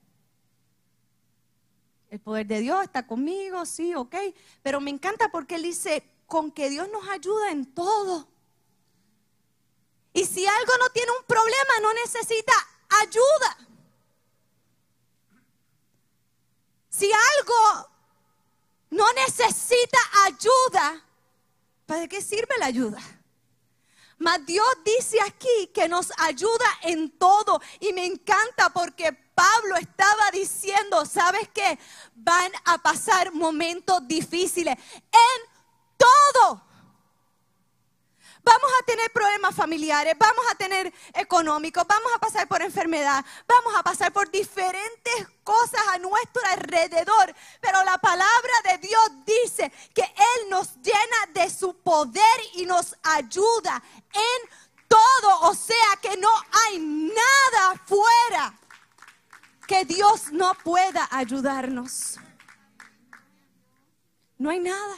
El 2.11 2.19
poder 2.19 2.45
de 2.45 2.59
Dios 2.59 2.83
está 2.83 3.07
conmigo, 3.07 3.65
sí, 3.65 3.95
ok, 3.95 4.13
pero 4.61 4.81
me 4.81 4.91
encanta 4.91 5.31
porque 5.31 5.55
él 5.55 5.63
dice, 5.63 6.03
con 6.27 6.51
que 6.51 6.69
Dios 6.69 6.89
nos 6.89 7.07
ayuda 7.07 7.51
en 7.51 7.73
todo. 7.73 8.27
Y 10.11 10.25
si 10.25 10.45
algo 10.45 10.73
no 10.77 10.89
tiene 10.89 11.09
un 11.17 11.25
problema, 11.25 11.73
no 11.81 11.93
necesita 11.93 12.51
ayuda. 13.01 13.57
Si 16.89 17.09
algo 17.09 17.89
no 18.89 19.05
necesita 19.13 19.97
ayuda, 20.25 21.05
¿para 21.85 22.09
qué 22.09 22.21
sirve 22.21 22.57
la 22.59 22.65
ayuda? 22.65 23.01
Mas 24.17 24.45
Dios 24.45 24.67
dice 24.85 25.17
aquí 25.21 25.71
que 25.73 25.87
nos 25.87 26.11
ayuda 26.17 26.67
en 26.83 27.09
todo 27.17 27.61
y 27.79 27.93
me 27.93 28.05
encanta 28.05 28.69
porque 28.69 29.13
Pablo 29.33 29.75
estaba 29.77 30.29
¿sabes 31.05 31.49
qué? 31.53 31.77
Van 32.15 32.51
a 32.65 32.77
pasar 32.77 33.31
momentos 33.33 34.07
difíciles 34.07 34.75
en 34.75 35.51
todo. 35.97 36.61
Vamos 38.43 38.71
a 38.79 38.85
tener 38.85 39.11
problemas 39.11 39.53
familiares, 39.53 40.15
vamos 40.17 40.43
a 40.51 40.55
tener 40.55 40.91
económicos, 41.13 41.85
vamos 41.87 42.11
a 42.15 42.19
pasar 42.19 42.47
por 42.47 42.61
enfermedad, 42.63 43.23
vamos 43.47 43.73
a 43.77 43.83
pasar 43.83 44.11
por 44.11 44.31
diferentes 44.31 45.27
cosas 45.43 45.81
a 45.93 45.99
nuestro 45.99 46.41
alrededor. 46.49 47.35
Pero 47.59 47.83
la 47.83 47.99
palabra 47.99 48.53
de 48.63 48.77
Dios 48.79 49.11
dice 49.25 49.71
que 49.93 50.01
Él 50.01 50.49
nos 50.49 50.75
llena 50.77 51.33
de 51.35 51.51
su 51.51 51.75
poder 51.81 52.39
y 52.55 52.65
nos 52.65 52.95
ayuda 53.03 53.81
en 54.11 54.49
todo. 54.87 55.41
O 55.41 55.53
sea 55.53 55.99
que 56.01 56.17
no 56.17 56.31
hay 56.51 56.79
nada 56.79 57.79
fuera 57.85 58.57
que 59.71 59.85
Dios 59.85 60.33
no 60.33 60.51
pueda 60.65 61.07
ayudarnos. 61.11 62.17
No 64.37 64.49
hay 64.49 64.59
nada. 64.59 64.95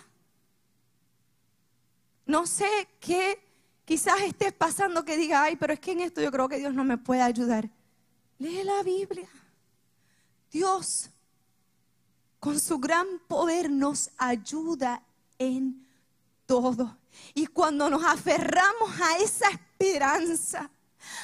No 2.25 2.47
sé 2.47 2.87
qué 2.99 3.39
quizás 3.85 4.21
estés 4.21 4.51
pasando 4.51 5.05
que 5.05 5.15
diga, 5.15 5.43
ay, 5.43 5.57
pero 5.57 5.73
es 5.73 5.79
que 5.79 5.91
en 5.91 5.99
esto 5.99 6.21
yo 6.21 6.31
creo 6.31 6.49
que 6.49 6.57
Dios 6.57 6.73
no 6.73 6.83
me 6.83 6.97
puede 6.97 7.21
ayudar. 7.21 7.69
Lee 8.39 8.63
la 8.63 8.81
Biblia. 8.81 9.29
Dios, 10.51 11.11
con 12.39 12.59
su 12.59 12.79
gran 12.79 13.19
poder, 13.27 13.69
nos 13.69 14.09
ayuda 14.17 15.03
en 15.37 15.85
todo. 16.47 16.97
Y 17.35 17.45
cuando 17.45 17.91
nos 17.91 18.03
aferramos 18.03 18.99
a 18.99 19.17
esa 19.17 19.49
esperanza, 19.49 20.71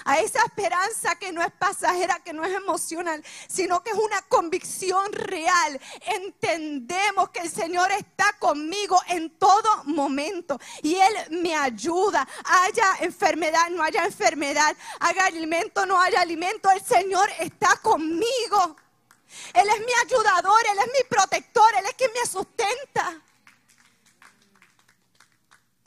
a 0.05 0.19
esa 0.19 0.43
esperanza 0.43 1.15
que 1.15 1.31
no 1.31 1.41
es 1.41 1.51
pasajera, 1.51 2.19
que 2.23 2.33
no 2.33 2.43
es 2.43 2.53
emocional, 2.53 3.23
sino 3.47 3.83
que 3.83 3.91
es 3.91 3.97
una 3.97 4.21
convicción 4.23 5.11
real. 5.13 5.79
Entendemos 6.01 7.29
que 7.29 7.41
el 7.41 7.49
Señor 7.49 7.91
está 7.91 8.33
conmigo 8.39 8.99
en 9.07 9.29
todo 9.37 9.83
momento 9.85 10.59
y 10.81 10.95
Él 10.95 11.13
me 11.31 11.55
ayuda. 11.55 12.27
Haya 12.45 12.97
enfermedad, 13.01 13.69
no 13.69 13.83
haya 13.83 14.05
enfermedad, 14.05 14.75
haga 14.99 15.25
alimento, 15.25 15.85
no 15.85 15.99
haya 15.99 16.21
alimento, 16.21 16.69
el 16.71 16.83
Señor 16.83 17.29
está 17.39 17.77
conmigo. 17.77 18.75
Él 19.53 19.67
es 19.69 19.79
mi 19.79 19.93
ayudador, 20.05 20.61
Él 20.71 20.79
es 20.79 20.87
mi 20.87 21.07
protector, 21.09 21.71
Él 21.77 21.85
es 21.85 21.93
quien 21.93 22.11
me 22.13 22.25
sustenta. 22.25 23.21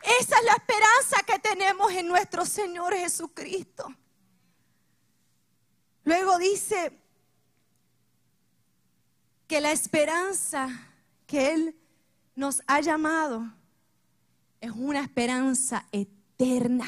Esa 0.02 0.38
es 0.38 0.44
la 0.44 0.52
esperanza 0.52 1.22
que 1.24 1.38
tenemos 1.38 1.92
en 1.92 2.08
nuestro 2.08 2.44
Señor 2.44 2.94
Jesucristo. 2.94 3.88
Luego 6.04 6.38
dice 6.38 6.98
que 9.46 9.60
la 9.60 9.70
esperanza 9.70 10.68
que 11.26 11.52
Él 11.52 11.76
nos 12.34 12.62
ha 12.66 12.80
llamado 12.80 13.44
es 14.60 14.70
una 14.72 15.00
esperanza 15.00 15.86
eterna. 15.92 16.86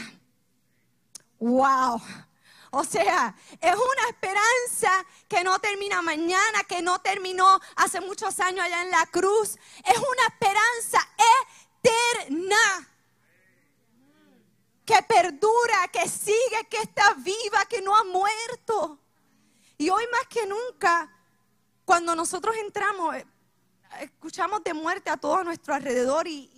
¡Wow! 1.39 2.01
O 2.71 2.83
sea, 2.83 3.37
es 3.61 3.75
una 3.75 4.09
esperanza 4.09 5.07
que 5.29 5.45
no 5.45 5.61
termina 5.61 6.03
mañana, 6.03 6.65
que 6.69 6.83
no 6.83 6.99
terminó 7.01 7.61
hace 7.77 8.01
muchos 8.01 8.41
años 8.41 8.65
allá 8.65 8.83
en 8.83 8.91
la 8.91 9.07
cruz. 9.07 9.57
Es 9.85 9.97
una 9.97 10.27
esperanza 10.27 10.99
eterna 11.83 12.89
que 14.85 15.03
perdura, 15.07 15.89
que 15.93 16.09
sigue, 16.09 16.67
que 16.69 16.79
está 16.79 17.15
viva, 17.15 17.65
que 17.69 17.81
no 17.81 17.95
ha 17.95 18.03
muerto. 18.03 19.04
Y 19.77 19.91
hoy 19.91 20.05
más 20.11 20.27
que 20.29 20.47
nunca, 20.47 21.11
cuando 21.85 22.15
nosotros 22.15 22.55
entramos, 22.57 23.17
eh, 23.17 23.27
escuchamos 24.01 24.63
de 24.63 24.75
muerte 24.75 25.11
a 25.11 25.17
todo 25.17 25.43
nuestro 25.45 25.75
alrededor 25.75 26.27
y, 26.29 26.51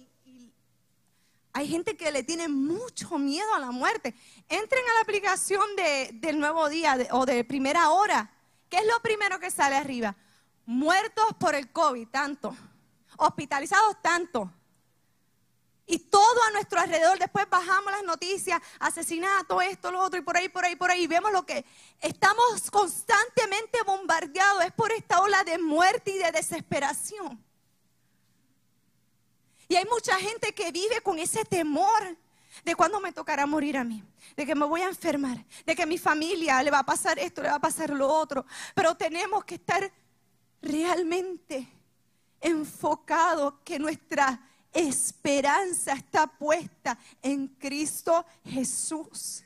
hay 1.53 1.67
gente 1.67 1.97
que 1.97 2.13
le 2.13 2.23
tiene 2.23 2.49
mucho 2.49 3.17
miedo 3.17 3.55
a 3.55 3.59
la 3.59 3.71
muerte. 3.71 4.15
Entren 4.47 4.85
a 4.91 4.95
la 4.97 5.01
aplicación 5.01 5.65
del 6.13 6.39
nuevo 6.39 6.69
día 6.69 6.99
o 7.13 7.25
de 7.25 7.45
primera 7.45 7.89
hora. 7.89 8.31
¿Qué 8.69 8.77
es 8.77 8.87
lo 8.87 9.01
primero 9.01 9.41
que 9.41 9.51
sale 9.51 9.75
arriba? 9.75 10.15
Muertos 10.67 11.25
por 11.41 11.55
el 11.55 11.73
COVID, 11.73 12.09
tanto. 12.09 12.55
Hospitalizados, 13.17 14.03
tanto. 14.03 14.53
Y 15.87 15.99
todo 15.99 16.43
a 16.49 16.51
nuestro 16.51 16.81
alrededor, 16.81 17.19
después 17.19 17.49
bajamos 17.49 17.93
las 17.93 18.03
noticias, 18.03 18.61
asesinato, 18.81 19.63
esto, 19.63 19.93
lo 19.93 20.01
otro, 20.01 20.19
y 20.19 20.23
por 20.23 20.37
ahí, 20.37 20.49
por 20.49 20.65
ahí, 20.65 20.75
por 20.75 20.91
ahí. 20.91 21.07
Vemos 21.07 21.31
lo 21.31 21.47
que 21.47 21.65
estamos 22.01 22.71
constantemente 22.73 23.83
bombardeados. 23.85 24.65
Es 24.65 24.73
por 24.73 24.91
esta 24.91 25.21
ola 25.21 25.45
de 25.45 25.59
muerte 25.59 26.11
y 26.11 26.19
de 26.19 26.33
desesperación. 26.33 27.43
Y 29.69 29.77
hay 29.77 29.85
mucha 29.85 30.17
gente 30.17 30.53
que 30.55 30.73
vive 30.73 31.01
con 31.03 31.19
ese 31.21 31.45
temor 31.45 32.17
de 32.65 32.75
cuándo 32.75 33.01
me 33.01 33.13
tocará 33.13 33.47
morir 33.47 33.77
a 33.77 33.85
mí, 33.85 34.03
de 34.37 34.47
que 34.47 34.55
me 34.55 34.65
voy 34.65 34.81
a 34.81 34.89
enfermar, 34.89 35.45
de 35.65 35.77
que 35.77 35.83
a 35.83 35.87
mi 35.87 35.99
familia 35.99 36.63
le 36.63 36.71
va 36.71 36.81
a 36.81 36.87
pasar 36.87 37.19
esto, 37.19 37.43
le 37.43 37.49
va 37.49 37.57
a 37.57 37.61
pasar 37.61 37.91
lo 37.91 38.09
otro. 38.09 38.45
Pero 38.75 38.97
tenemos 38.97 39.45
que 39.45 39.57
estar 39.57 39.93
realmente 40.63 41.69
enfocados 42.41 43.55
que 43.65 43.79
nuestra 43.79 44.41
esperanza 44.77 45.95
está 45.95 46.27
puesta 46.27 46.99
en 47.23 47.49
Cristo 47.49 48.25
Jesús. 48.45 49.43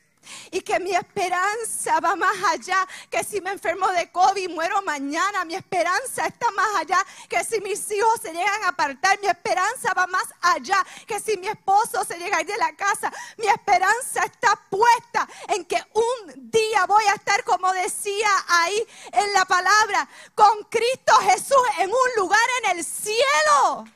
Y 0.51 0.61
que 0.61 0.79
mi 0.79 0.93
esperanza 0.95 1.99
va 2.01 2.15
más 2.15 2.37
allá 2.53 2.87
que 3.11 3.25
si 3.25 3.41
me 3.41 3.51
enfermo 3.51 3.89
de 3.89 4.11
COVID 4.11 4.43
y 4.43 4.49
muero 4.49 4.83
mañana. 4.83 5.45
Mi 5.45 5.55
esperanza 5.55 6.27
está 6.27 6.51
más 6.53 6.77
allá 6.77 7.05
que 7.29 7.43
si 7.45 7.61
mis 7.61 7.91
hijos 7.91 8.21
se 8.21 8.33
llegan 8.33 8.65
a 8.65 8.69
apartar. 8.69 9.19
Mi 9.21 9.29
esperanza 9.29 9.93
va 9.95 10.07
más 10.07 10.27
allá 10.41 10.85
que 11.07 11.19
si 11.21 11.37
mi 11.37 11.49
esposo 11.49 12.05
se 12.05 12.19
llega 12.19 12.37
a 12.37 12.41
ir 12.43 12.47
de 12.47 12.57
la 12.59 12.75
casa. 12.77 13.13
Mi 13.39 13.47
esperanza 13.47 14.25
está 14.25 14.61
puesta 14.69 15.29
en 15.49 15.65
que 15.65 15.83
un 15.95 16.51
día 16.51 16.87
voy 16.87 17.05
a 17.05 17.15
estar, 17.15 17.43
como 17.45 17.73
decía 17.73 18.29
ahí 18.49 18.87
en 19.13 19.33
la 19.33 19.45
palabra, 19.45 20.09
con 20.35 20.65
Cristo 20.65 21.15
Jesús 21.23 21.63
en 21.79 21.91
un 21.91 22.09
lugar 22.17 22.49
en 22.63 22.79
el 22.79 22.85
cielo. 22.85 23.87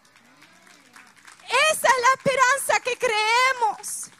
Esa 1.72 1.88
es 1.88 2.00
la 2.00 2.14
esperanza 2.16 2.80
que 2.80 2.98
creemos. 2.98 4.10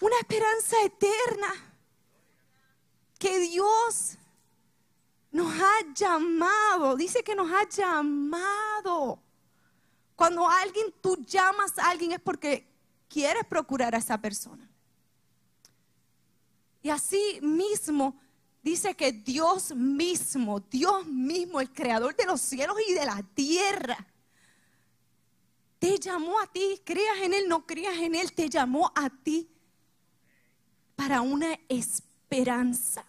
Una 0.00 0.16
esperanza 0.18 0.76
eterna. 0.84 1.54
Que 3.18 3.38
Dios 3.38 4.16
nos 5.30 5.52
ha 5.60 5.92
llamado. 5.94 6.96
Dice 6.96 7.22
que 7.22 7.34
nos 7.34 7.50
ha 7.50 7.68
llamado. 7.68 9.20
Cuando 10.16 10.48
alguien, 10.48 10.92
tú 11.00 11.16
llamas 11.24 11.78
a 11.78 11.90
alguien 11.90 12.12
es 12.12 12.20
porque 12.20 12.66
quieres 13.08 13.44
procurar 13.46 13.94
a 13.94 13.98
esa 13.98 14.18
persona. 14.18 14.70
Y 16.82 16.90
así 16.90 17.40
mismo 17.42 18.18
dice 18.62 18.94
que 18.94 19.12
Dios 19.12 19.74
mismo, 19.74 20.60
Dios 20.60 21.06
mismo, 21.06 21.60
el 21.60 21.70
creador 21.72 22.16
de 22.16 22.24
los 22.24 22.40
cielos 22.40 22.76
y 22.88 22.94
de 22.94 23.04
la 23.04 23.22
tierra, 23.34 24.06
te 25.80 25.98
llamó 25.98 26.38
a 26.38 26.46
ti, 26.46 26.80
creas 26.84 27.18
en 27.22 27.32
Él, 27.32 27.48
no 27.48 27.66
creas 27.66 27.96
en 27.96 28.14
Él, 28.14 28.32
te 28.32 28.48
llamó 28.48 28.92
a 28.94 29.08
ti 29.08 29.48
para 30.94 31.22
una 31.22 31.58
esperanza, 31.70 33.06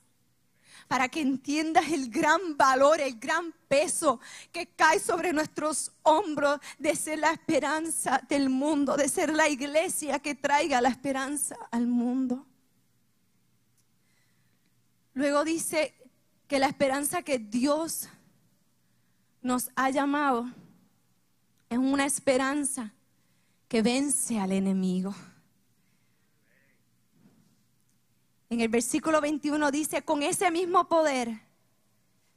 para 0.88 1.10
que 1.10 1.20
entiendas 1.20 1.92
el 1.92 2.10
gran 2.10 2.56
valor, 2.56 3.02
el 3.02 3.20
gran 3.20 3.54
peso 3.68 4.22
que 4.54 4.68
cae 4.68 5.00
sobre 5.00 5.34
nuestros 5.34 5.92
hombros 6.02 6.62
de 6.80 6.96
ser 6.96 7.20
la 7.20 7.32
esperanza 7.32 8.22
del 8.30 8.50
mundo, 8.50 8.96
de 8.96 9.10
ser 9.10 9.34
la 9.34 9.50
iglesia 9.50 10.20
que 10.20 10.34
traiga 10.34 10.80
la 10.80 10.90
esperanza 10.90 11.58
al 11.72 11.88
mundo. 11.88 12.46
Luego 15.14 15.44
dice 15.44 15.94
que 16.48 16.58
la 16.58 16.68
esperanza 16.68 17.22
que 17.22 17.38
Dios 17.38 18.08
nos 19.42 19.72
ha 19.76 19.90
llamado 19.90 20.50
es 21.72 21.78
una 21.78 22.06
esperanza 22.06 22.94
que 23.70 23.82
vence 23.82 24.38
al 24.38 24.52
enemigo. 24.52 25.16
En 28.50 28.60
el 28.60 28.68
versículo 28.68 29.22
21 29.22 29.72
dice, 29.72 30.02
con 30.02 30.22
ese 30.22 30.52
mismo 30.52 30.90
poder, 30.90 31.30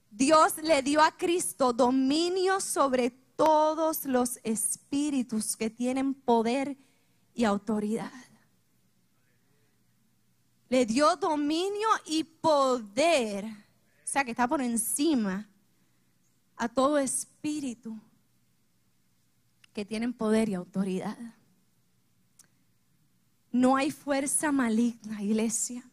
Dios 0.09 0.59
le 0.62 0.83
dio 0.83 1.03
a 1.03 1.16
Cristo 1.16 1.73
dominio 1.73 2.61
sobre 2.61 3.11
todos 3.11 4.05
los 4.05 4.38
espíritus 4.44 5.57
que 5.57 5.68
tienen 5.68 6.14
poder 6.14 6.77
y 7.35 7.42
autoridad. 7.42 8.12
Le 10.68 10.87
dio 10.87 11.16
dominio 11.16 11.88
y 12.07 12.23
poder, 12.23 13.47
o 13.47 14.07
sea 14.07 14.25
que 14.25 14.31
está 14.31 14.47
por 14.47 14.62
encima 14.62 15.49
a 16.57 16.68
todo 16.68 16.99
espíritu 16.99 18.01
que 19.75 19.85
tienen 19.85 20.13
poder 20.13 20.49
y 20.49 20.55
autoridad. 20.55 21.19
No 23.51 23.77
hay 23.77 23.91
fuerza 23.91 24.51
maligna, 24.53 25.21
iglesia. 25.21 25.85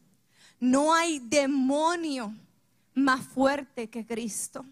No 0.59 0.93
hay 0.93 1.19
demonio 1.19 2.33
más 2.93 3.25
fuerte 3.25 3.89
que 3.89 4.05
Cristo. 4.05 4.63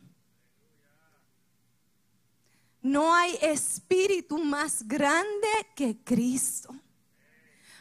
No 2.82 3.14
hay 3.14 3.38
espíritu 3.42 4.38
más 4.38 4.88
grande 4.88 5.48
que 5.76 5.98
Cristo. 6.04 6.74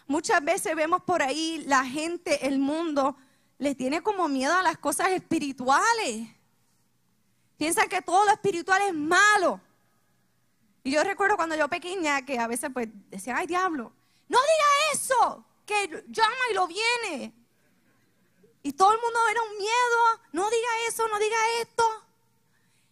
Muchas 0.07 0.43
veces 0.43 0.75
vemos 0.75 1.03
por 1.03 1.23
ahí 1.23 1.63
la 1.67 1.85
gente, 1.85 2.47
el 2.47 2.59
mundo, 2.59 3.17
le 3.59 3.75
tiene 3.75 4.03
como 4.03 4.29
miedo 4.29 4.55
a 4.55 4.63
las 4.63 4.79
cosas 4.79 5.09
espirituales. 5.11 6.27
Piensan 7.59 7.89
que 7.89 8.01
todo 8.01 8.25
lo 8.25 8.33
espiritual 8.33 8.81
es 8.89 8.95
malo. 8.95 9.61
Y 10.89 10.93
yo 10.93 11.05
recuerdo 11.05 11.37
cuando 11.37 11.55
yo 11.55 11.69
pequeña 11.69 12.25
que 12.25 12.39
a 12.39 12.47
veces 12.47 12.71
pues 12.73 12.89
decían, 13.11 13.37
ay 13.37 13.47
diablo, 13.47 13.93
no 14.27 14.39
diga 14.39 14.95
eso, 14.95 15.45
que 15.67 16.03
llama 16.09 16.35
y 16.51 16.55
lo 16.55 16.67
viene. 16.67 17.35
Y 18.63 18.73
todo 18.73 18.95
el 18.95 18.99
mundo 18.99 19.19
era 19.31 19.43
un 19.43 19.59
miedo, 19.59 20.23
no 20.33 20.49
diga 20.49 20.69
eso, 20.89 21.07
no 21.09 21.19
diga 21.19 21.37
esto. 21.61 21.85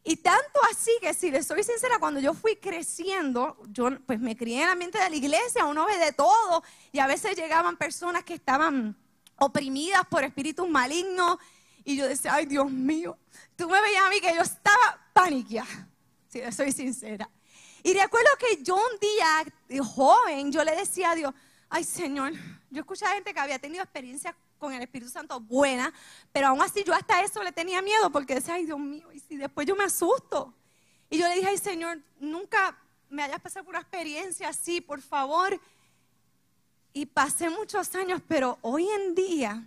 Y 0.05 0.17
tanto 0.17 0.61
así 0.71 0.91
que 1.01 1.15
si 1.15 1.31
les 1.31 1.47
soy 1.47 1.65
sincera, 1.65 1.99
cuando 1.99 2.21
yo 2.21 2.35
fui 2.35 2.57
creciendo, 2.57 3.57
yo 3.71 3.89
pues 4.05 4.21
me 4.21 4.37
crié 4.37 4.65
en 4.65 4.69
la 4.69 4.75
mente 4.75 4.99
de 4.99 5.09
la 5.09 5.17
iglesia, 5.17 5.65
uno 5.65 5.87
ve 5.87 5.97
de 5.97 6.13
todo 6.13 6.63
y 6.93 6.99
a 6.99 7.07
veces 7.07 7.35
llegaban 7.35 7.79
personas 7.79 8.25
que 8.25 8.35
estaban 8.35 8.95
oprimidas 9.39 10.03
por 10.11 10.23
espíritus 10.23 10.69
malignos 10.69 11.39
y 11.83 11.97
yo 11.97 12.07
decía, 12.07 12.35
ay 12.35 12.45
Dios 12.45 12.71
mío, 12.71 13.17
tú 13.57 13.71
me 13.71 13.81
veías 13.81 14.05
a 14.05 14.11
mí 14.11 14.21
que 14.21 14.35
yo 14.35 14.43
estaba 14.43 15.11
paniqueada, 15.15 15.89
si 16.29 16.41
les 16.43 16.55
soy 16.55 16.73
sincera. 16.73 17.31
Y 17.87 17.95
recuerdo 17.95 18.31
que 18.41 18.65
yo 18.65 18.75
un 18.75 18.99
día, 18.99 19.85
joven, 19.85 20.51
yo 20.51 20.65
le 20.65 20.75
decía 20.75 21.13
a 21.13 21.15
Dios, 21.15 21.33
ay 21.69 21.85
Señor, 21.85 22.33
yo 22.69 22.81
escuchaba 22.81 23.15
gente 23.15 23.33
que 23.33 23.39
había 23.39 23.61
tenido 23.61 23.85
experiencias 23.85 24.35
con 24.59 24.73
el 24.73 24.83
Espíritu 24.83 25.09
Santo 25.09 25.39
buena, 25.39 25.95
pero 26.33 26.49
aún 26.49 26.61
así 26.61 26.83
yo 26.83 26.93
hasta 26.93 27.23
eso 27.23 27.45
le 27.45 27.53
tenía 27.53 27.81
miedo 27.83 28.11
porque 28.11 28.35
decía, 28.35 28.55
ay 28.55 28.67
Dios 28.67 28.81
mío, 28.81 29.13
y 29.13 29.21
si 29.21 29.37
después 29.37 29.69
yo 29.69 29.77
me 29.77 29.85
asusto. 29.85 30.53
Y 31.09 31.17
yo 31.17 31.29
le 31.29 31.37
dije, 31.37 31.47
ay 31.47 31.59
Señor, 31.59 32.01
nunca 32.19 32.77
me 33.09 33.23
hayas 33.23 33.39
pasado 33.41 33.65
por 33.65 33.77
una 33.77 33.83
experiencia 33.83 34.49
así, 34.49 34.81
por 34.81 35.01
favor. 35.01 35.57
Y 36.93 37.07
pasé 37.07 37.51
muchos 37.51 37.95
años, 37.95 38.21
pero 38.27 38.59
hoy 38.63 38.89
en 38.89 39.15
día 39.15 39.65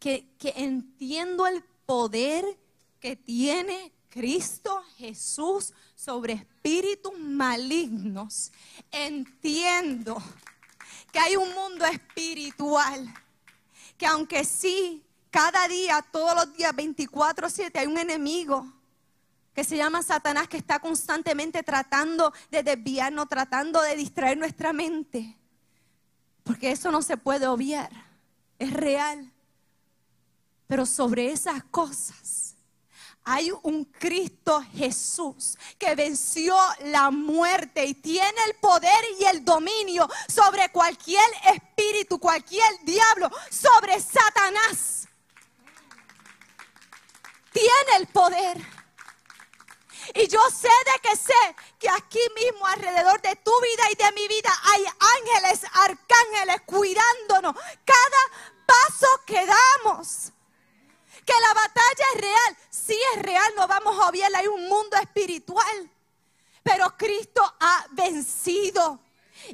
que, 0.00 0.26
que 0.40 0.52
entiendo 0.56 1.46
el 1.46 1.62
poder 1.86 2.44
que 2.98 3.14
tiene 3.14 3.93
Cristo 4.14 4.80
Jesús 4.96 5.72
sobre 5.96 6.34
espíritus 6.34 7.18
malignos, 7.18 8.52
entiendo 8.92 10.22
que 11.10 11.18
hay 11.18 11.34
un 11.34 11.52
mundo 11.52 11.84
espiritual 11.84 13.12
que 13.98 14.06
aunque 14.06 14.44
sí, 14.44 15.02
cada 15.32 15.66
día, 15.66 16.00
todos 16.12 16.36
los 16.36 16.56
días, 16.56 16.72
24/7, 16.76 17.80
hay 17.80 17.88
un 17.88 17.98
enemigo 17.98 18.72
que 19.52 19.64
se 19.64 19.76
llama 19.76 20.00
Satanás 20.00 20.46
que 20.46 20.58
está 20.58 20.78
constantemente 20.78 21.64
tratando 21.64 22.32
de 22.52 22.62
desviarnos, 22.62 23.28
tratando 23.28 23.82
de 23.82 23.96
distraer 23.96 24.38
nuestra 24.38 24.72
mente. 24.72 25.36
Porque 26.44 26.70
eso 26.70 26.92
no 26.92 27.02
se 27.02 27.16
puede 27.16 27.48
obviar, 27.48 27.90
es 28.60 28.72
real. 28.72 29.32
Pero 30.68 30.86
sobre 30.86 31.32
esas 31.32 31.64
cosas 31.64 32.43
hay 33.24 33.50
un 33.62 33.84
Cristo 33.84 34.62
Jesús 34.74 35.56
que 35.78 35.94
venció 35.94 36.54
la 36.84 37.10
muerte 37.10 37.84
y 37.86 37.94
tiene 37.94 38.38
el 38.46 38.54
poder 38.56 39.04
y 39.18 39.24
el 39.24 39.44
dominio 39.44 40.08
sobre 40.28 40.70
cualquier 40.70 41.24
espíritu, 41.54 42.18
cualquier 42.18 42.68
diablo, 42.82 43.30
sobre 43.50 43.98
Satanás. 43.98 45.08
Tiene 47.50 47.96
el 47.98 48.06
poder. 48.08 48.58
Y 50.14 50.28
yo 50.28 50.40
sé 50.50 50.68
de 50.68 51.08
que 51.08 51.16
sé 51.16 51.56
que 51.78 51.88
aquí 51.88 52.20
mismo 52.34 52.66
alrededor 52.66 53.22
de 53.22 53.36
tu 53.36 53.52
vida 53.62 53.84
y 53.90 53.94
de 53.94 54.12
mi 54.12 54.28
vida 54.28 54.50
hay 54.64 54.84
ángeles, 54.84 55.64
arcángeles 55.72 56.60
cuidándonos 56.66 57.54
cada 57.86 58.52
paso 58.66 59.06
que 59.24 59.46
damos 59.46 60.33
que 61.24 61.32
la 61.40 61.54
batalla 61.54 62.04
es 62.14 62.20
real. 62.20 62.56
Sí 62.70 62.98
es 63.14 63.22
real, 63.22 63.52
no 63.56 63.66
vamos 63.66 63.98
a 63.98 64.08
obviar, 64.08 64.30
hay 64.34 64.46
un 64.46 64.68
mundo 64.68 64.96
espiritual. 64.96 65.90
Pero 66.62 66.96
Cristo 66.96 67.42
ha 67.60 67.86
vencido. 67.90 69.00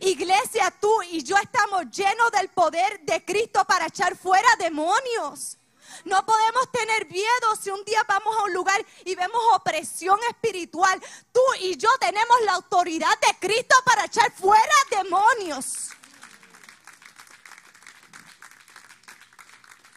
Iglesia, 0.01 0.73
tú 0.81 1.03
y 1.11 1.23
yo 1.23 1.37
estamos 1.37 1.91
llenos 1.91 2.31
del 2.33 2.49
poder 2.51 3.01
de 3.01 3.25
Cristo 3.25 3.65
para 3.65 3.87
echar 3.87 4.17
fuera 4.17 4.49
demonios. 4.59 5.57
No 6.05 6.25
podemos 6.25 6.71
tener 6.71 7.07
miedo 7.11 7.57
si 7.61 7.71
un 7.71 7.85
día 7.85 8.05
vamos 8.07 8.37
a 8.37 8.45
un 8.45 8.53
lugar 8.53 8.85
y 9.05 9.15
vemos 9.15 9.41
opresión 9.55 10.19
espiritual. 10.31 11.01
Tú 11.33 11.41
y 11.61 11.77
yo 11.77 11.89
tenemos 11.99 12.41
la 12.45 12.55
autoridad 12.55 13.19
de 13.21 13.39
Cristo 13.39 13.75
para 13.85 14.05
echar 14.05 14.33
fuera 14.33 14.75
demonios. 14.91 15.91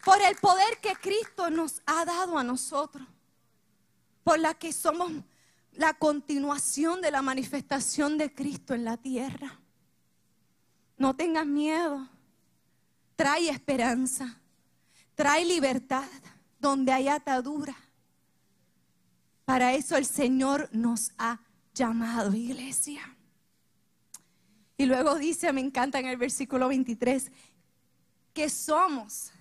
Por 0.03 0.21
el 0.21 0.35
poder 0.35 0.79
que 0.81 0.95
Cristo 0.95 1.49
nos 1.49 1.81
ha 1.85 2.05
dado 2.05 2.37
a 2.37 2.43
nosotros, 2.43 3.07
por 4.23 4.39
la 4.39 4.53
que 4.53 4.73
somos 4.73 5.11
la 5.73 5.93
continuación 5.93 7.01
de 7.01 7.11
la 7.11 7.21
manifestación 7.21 8.17
de 8.17 8.33
Cristo 8.33 8.73
en 8.73 8.85
la 8.85 8.97
tierra. 8.97 9.59
No 10.97 11.15
tengas 11.15 11.45
miedo, 11.45 12.07
trae 13.15 13.49
esperanza, 13.49 14.39
trae 15.15 15.45
libertad 15.45 16.07
donde 16.59 16.91
hay 16.91 17.07
atadura. 17.07 17.75
Para 19.45 19.73
eso 19.73 19.97
el 19.97 20.05
Señor 20.05 20.69
nos 20.71 21.11
ha 21.17 21.41
llamado, 21.73 22.33
iglesia. 22.33 23.17
Y 24.77 24.85
luego 24.85 25.15
dice, 25.15 25.51
me 25.53 25.61
encanta 25.61 25.99
en 25.99 26.05
el 26.05 26.17
versículo 26.17 26.67
23, 26.67 27.31
que 28.33 28.49
somos 28.49 29.32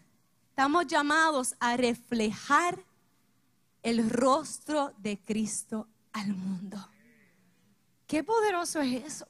Estamos 0.52 0.86
llamados 0.86 1.54
a 1.60 1.78
reflejar 1.78 2.78
el 3.82 4.10
rostro 4.10 4.92
de 4.98 5.18
Cristo 5.18 5.88
al 6.12 6.34
mundo. 6.34 6.76
Qué 8.06 8.22
poderoso 8.22 8.82
es 8.82 9.02
eso. 9.02 9.26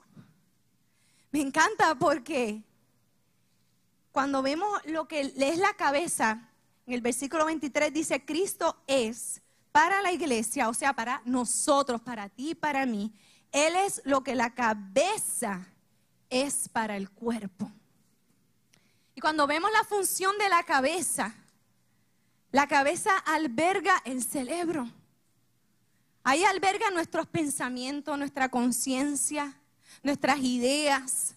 Me 1.30 1.40
encanta 1.40 1.94
porque 1.94 2.64
cuando 4.10 4.42
vemos 4.42 4.84
lo 4.86 5.06
que 5.06 5.20
es 5.20 5.58
la 5.58 5.74
cabeza, 5.74 6.50
en 6.86 6.94
el 6.94 7.00
versículo 7.00 7.44
23 7.44 7.92
dice, 7.92 8.24
Cristo 8.24 8.82
es 8.88 9.40
para 9.70 10.02
la 10.02 10.10
iglesia, 10.10 10.68
o 10.68 10.74
sea, 10.74 10.92
para 10.92 11.22
nosotros, 11.24 12.00
para 12.00 12.30
ti, 12.30 12.56
para 12.56 12.84
mí. 12.84 13.12
Él 13.52 13.76
es 13.76 14.02
lo 14.04 14.24
que 14.24 14.34
la 14.34 14.52
cabeza 14.54 15.68
es 16.30 16.68
para 16.68 16.96
el 16.96 17.10
cuerpo. 17.10 17.70
Cuando 19.22 19.46
vemos 19.46 19.70
la 19.70 19.84
función 19.84 20.36
de 20.36 20.48
la 20.48 20.64
cabeza, 20.64 21.32
la 22.50 22.66
cabeza 22.66 23.16
alberga 23.18 24.02
el 24.04 24.20
cerebro. 24.24 24.90
Ahí 26.24 26.44
alberga 26.44 26.90
nuestros 26.90 27.28
pensamientos, 27.28 28.18
nuestra 28.18 28.48
conciencia, 28.48 29.56
nuestras 30.02 30.40
ideas. 30.40 31.36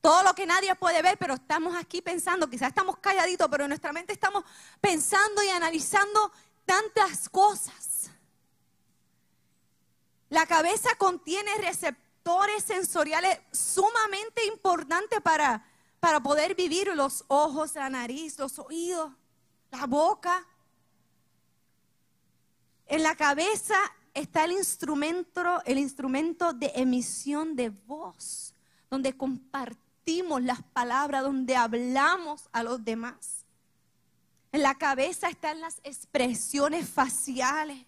Todo 0.00 0.24
lo 0.24 0.34
que 0.34 0.44
nadie 0.44 0.74
puede 0.74 1.02
ver, 1.02 1.16
pero 1.18 1.34
estamos 1.34 1.76
aquí 1.76 2.02
pensando, 2.02 2.50
quizás 2.50 2.70
estamos 2.70 2.98
calladitos, 2.98 3.48
pero 3.48 3.62
en 3.62 3.68
nuestra 3.68 3.92
mente 3.92 4.12
estamos 4.12 4.42
pensando 4.80 5.40
y 5.44 5.50
analizando 5.50 6.32
tantas 6.66 7.28
cosas. 7.28 8.10
La 10.30 10.46
cabeza 10.46 10.90
contiene 10.98 11.58
receptores 11.58 12.64
sensoriales 12.64 13.38
sumamente 13.52 14.44
importantes 14.46 15.20
para, 15.20 15.64
para 16.02 16.20
poder 16.20 16.56
vivir 16.56 16.88
los 16.96 17.24
ojos, 17.28 17.76
la 17.76 17.88
nariz, 17.88 18.36
los 18.36 18.58
oídos, 18.58 19.12
la 19.70 19.86
boca. 19.86 20.44
En 22.88 23.04
la 23.04 23.14
cabeza 23.14 23.76
está 24.12 24.42
el 24.42 24.50
instrumento, 24.50 25.62
el 25.64 25.78
instrumento 25.78 26.54
de 26.54 26.72
emisión 26.74 27.54
de 27.54 27.70
voz, 27.70 28.52
donde 28.90 29.16
compartimos 29.16 30.42
las 30.42 30.60
palabras, 30.64 31.22
donde 31.22 31.54
hablamos 31.54 32.48
a 32.50 32.64
los 32.64 32.84
demás. 32.84 33.44
En 34.50 34.64
la 34.64 34.74
cabeza 34.74 35.28
están 35.28 35.60
las 35.60 35.78
expresiones 35.84 36.88
faciales. 36.88 37.86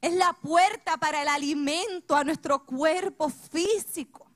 Es 0.00 0.12
la 0.14 0.32
puerta 0.32 0.96
para 0.96 1.22
el 1.22 1.28
alimento 1.28 2.16
a 2.16 2.24
nuestro 2.24 2.66
cuerpo 2.66 3.28
físico. 3.28 4.26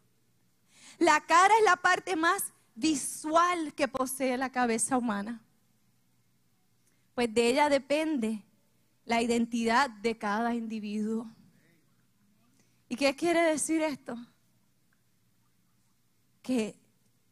La 0.98 1.26
cara 1.26 1.52
es 1.58 1.64
la 1.64 1.74
parte 1.74 2.14
más 2.14 2.52
visual 2.76 3.72
que 3.74 3.88
posee 3.88 4.36
la 4.36 4.50
cabeza 4.50 4.96
humana. 4.96 5.40
Pues 7.14 7.32
de 7.32 7.48
ella 7.48 7.68
depende 7.68 8.42
la 9.06 9.22
identidad 9.22 9.90
de 9.90 10.16
cada 10.16 10.54
individuo. 10.54 11.26
¿Y 12.88 12.96
qué 12.96 13.16
quiere 13.16 13.40
decir 13.42 13.82
esto? 13.82 14.16
Que 16.42 16.76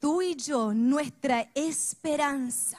tú 0.01 0.23
y 0.23 0.35
yo, 0.35 0.73
nuestra 0.73 1.51
esperanza, 1.55 2.79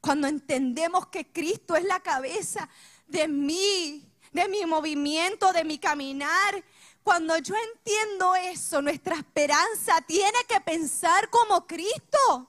cuando 0.00 0.28
entendemos 0.28 1.08
que 1.08 1.30
Cristo 1.30 1.76
es 1.76 1.84
la 1.84 2.00
cabeza 2.00 2.68
de 3.06 3.28
mí, 3.28 4.08
de 4.32 4.48
mi 4.48 4.64
movimiento, 4.64 5.52
de 5.52 5.64
mi 5.64 5.78
caminar, 5.78 6.64
cuando 7.02 7.36
yo 7.38 7.54
entiendo 7.56 8.34
eso, 8.36 8.80
nuestra 8.80 9.16
esperanza 9.16 10.00
tiene 10.06 10.44
que 10.48 10.60
pensar 10.60 11.28
como 11.30 11.66
Cristo. 11.66 12.48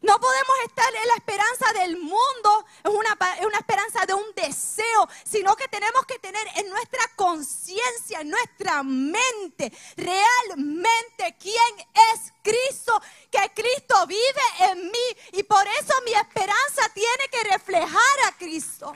No 0.00 0.18
podemos 0.20 0.56
estar 0.64 0.94
en 0.94 1.08
la 1.08 1.14
esperanza 1.14 1.72
del 1.72 1.96
mundo, 1.96 2.66
es 2.84 2.90
una, 2.90 3.18
una, 3.44 3.58
esperanza 3.58 4.06
de 4.06 4.14
un 4.14 4.32
deseo, 4.34 5.08
sino 5.24 5.56
que 5.56 5.66
tenemos 5.66 6.06
que 6.06 6.20
tener 6.20 6.46
en 6.54 6.70
nuestra 6.70 7.00
conciencia, 7.16 8.20
en 8.20 8.30
nuestra 8.30 8.84
mente, 8.84 9.72
realmente 9.96 11.36
quién 11.40 11.88
es 12.12 12.32
Cristo, 12.44 13.00
que 13.30 13.52
Cristo 13.54 14.06
vive 14.06 14.70
en 14.70 14.86
mí 14.86 15.16
y 15.32 15.42
por 15.42 15.66
eso 15.66 15.94
mi 16.04 16.12
esperanza 16.12 16.88
tiene 16.94 17.28
que 17.30 17.50
reflejar 17.50 18.20
a 18.26 18.36
Cristo. 18.38 18.92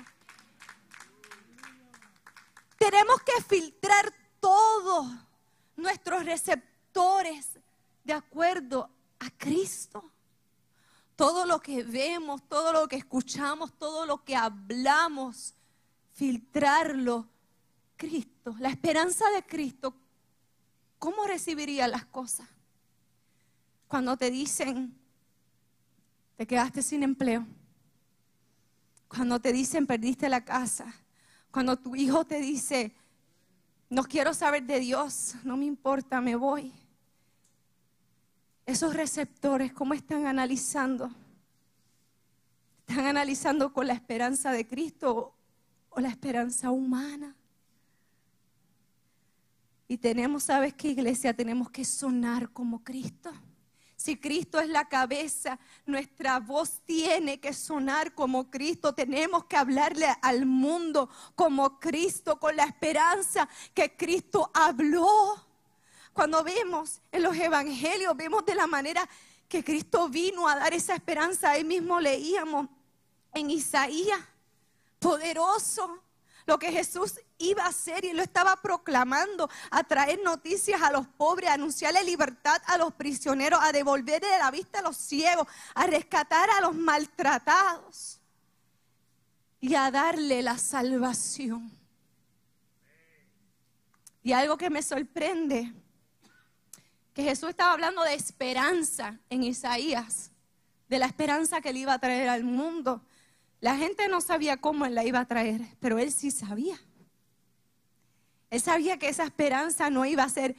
Tenemos 2.79 3.21
que 3.23 3.43
filtrar 3.43 4.22
todos 4.43 5.07
nuestros 5.77 6.27
receptores 6.27 7.59
de 8.05 8.13
acuerdo 8.13 8.91
a 9.21 9.31
Cristo 9.31 10.13
todo 11.23 11.47
lo 11.47 11.61
que 11.61 11.85
vemos, 11.85 12.43
todo 12.49 12.73
lo 12.73 12.89
que 12.89 12.97
escuchamos, 12.97 13.73
todo 13.79 14.07
lo 14.07 14.25
que 14.25 14.35
hablamos, 14.35 15.55
filtrarlo. 16.15 17.29
Cristo, 17.97 18.57
la 18.59 18.71
esperanza 18.71 19.31
de 19.31 19.45
Cristo, 19.45 19.95
¿cómo 20.99 21.25
recibiría 21.25 21.87
las 21.87 22.05
cosas? 22.07 22.49
Cuando 23.87 24.17
te 24.17 24.33
dicen, 24.33 24.99
te 26.37 26.45
quedaste 26.45 26.83
sin 26.83 27.05
empleo. 27.05 27.47
Cuando 29.07 29.39
te 29.39 29.53
dicen, 29.53 29.87
perdiste 29.87 30.29
la 30.29 30.45
casa. 30.45 30.93
Cuando 31.53 31.77
tu 31.77 31.95
hijo 31.95 32.25
te 32.25 32.41
dice, 32.41 32.97
no 33.93 34.05
quiero 34.05 34.35
saber 34.35 34.65
de 34.65 34.81
Dios, 34.81 35.35
no 35.45 35.57
me 35.57 35.67
importa, 35.67 36.21
me 36.21 36.35
voy 36.35 36.73
esos 38.67 38.95
receptores, 38.95 39.73
¿cómo 39.73 39.95
están 39.95 40.27
analizando? 40.27 41.11
¿Están 42.87 43.07
analizando 43.07 43.73
con 43.73 43.87
la 43.87 43.95
esperanza 43.95 44.53
de 44.53 44.67
Cristo 44.67 45.35
o 45.91 46.01
la 46.01 46.09
esperanza 46.09 46.71
humana? 46.71 47.35
Y 49.89 49.99
tenemos, 49.99 50.45
¿sabes 50.45 50.75
qué 50.75 50.89
iglesia? 50.89 51.35
Tenemos 51.35 51.71
que 51.71 51.85
sonar 51.85 52.51
como 52.51 52.83
Cristo. 52.83 53.31
Si 54.03 54.17
Cristo 54.17 54.59
es 54.59 54.69
la 54.69 54.89
cabeza, 54.89 55.61
nuestra 55.87 56.41
voz 56.41 56.81
tiene 56.85 57.39
que 57.39 57.53
sonar 57.53 58.17
como 58.17 58.51
Cristo. 58.51 58.93
Tenemos 58.93 59.45
que 59.45 59.57
hablarle 59.57 60.09
al 60.23 60.45
mundo 60.45 61.09
como 61.37 61.79
Cristo, 61.79 62.41
con 62.41 62.57
la 62.57 62.65
esperanza 62.65 63.49
que 63.73 63.97
Cristo 63.97 64.51
habló. 64.55 65.47
Cuando 66.13 66.43
vemos 66.43 67.01
en 67.13 67.23
los 67.23 67.37
evangelios, 67.37 68.17
vemos 68.17 68.45
de 68.45 68.57
la 68.57 68.67
manera 68.67 69.09
que 69.49 69.63
Cristo 69.63 70.09
vino 70.09 70.49
a 70.49 70.57
dar 70.57 70.75
esa 70.75 70.97
esperanza. 70.97 71.53
Ahí 71.53 71.63
mismo 71.63 72.01
leíamos 72.01 72.67
en 73.33 73.53
Isaías, 73.53 74.19
poderoso, 74.99 76.03
lo 76.47 76.59
que 76.59 76.73
Jesús 76.73 77.21
iba 77.39 77.65
a 77.65 77.69
hacer 77.69 78.05
y 78.05 78.13
lo 78.13 78.23
estaba 78.23 78.57
proclamando, 78.57 79.49
a 79.71 79.85
traer 79.85 80.21
noticias 80.23 80.81
a 80.83 80.93
los 80.93 81.07
pobres, 81.07 81.51
a 81.51 81.55
anunciarle 81.55 82.03
libertad 82.05 82.61
a 82.67 82.79
los 82.79 82.93
prisioneros, 82.95 83.61
a 83.63 83.73
devolverle 83.73 84.39
la 84.39 84.51
vista 84.51 84.81
a 84.81 84.83
los 84.83 84.97
ciegos, 84.97 85.47
a 85.75 85.87
rescatar 85.87 86.51
a 86.51 86.61
los 86.61 86.75
maltratados 86.75 88.21
y 89.61 89.75
a 89.75 89.91
darle 89.91 90.43
la 90.43 90.59
salvación. 90.59 91.71
Y 94.23 94.33
algo 94.33 94.57
que 94.57 94.71
me 94.71 94.83
sorprende 94.83 95.73
que 97.13 97.23
Jesús 97.23 97.51
estaba 97.51 97.73
hablando 97.73 98.03
de 98.03 98.15
esperanza 98.15 99.19
en 99.29 99.43
Isaías, 99.43 100.31
de 100.89 100.99
la 100.99 101.07
esperanza 101.07 101.61
que 101.61 101.71
él 101.71 101.79
iba 101.79 101.95
a 101.95 101.99
traer 101.99 102.29
al 102.29 102.45
mundo. 102.45 103.03
La 103.63 103.77
gente 103.77 104.09
no 104.09 104.21
sabía 104.21 104.57
cómo 104.59 104.85
él 104.85 104.95
la 104.95 105.05
iba 105.05 105.21
a 105.21 105.25
traer, 105.25 105.63
pero 105.79 105.99
él 105.99 106.13
sí 106.13 106.33
sabía. 106.33 106.79
Él 108.51 108.61
sabía 108.61 108.99
que 108.99 109.09
esa 109.09 109.23
esperanza 109.23 109.89
no 109.89 110.05
iba 110.05 110.25
a 110.25 110.29
ser 110.29 110.57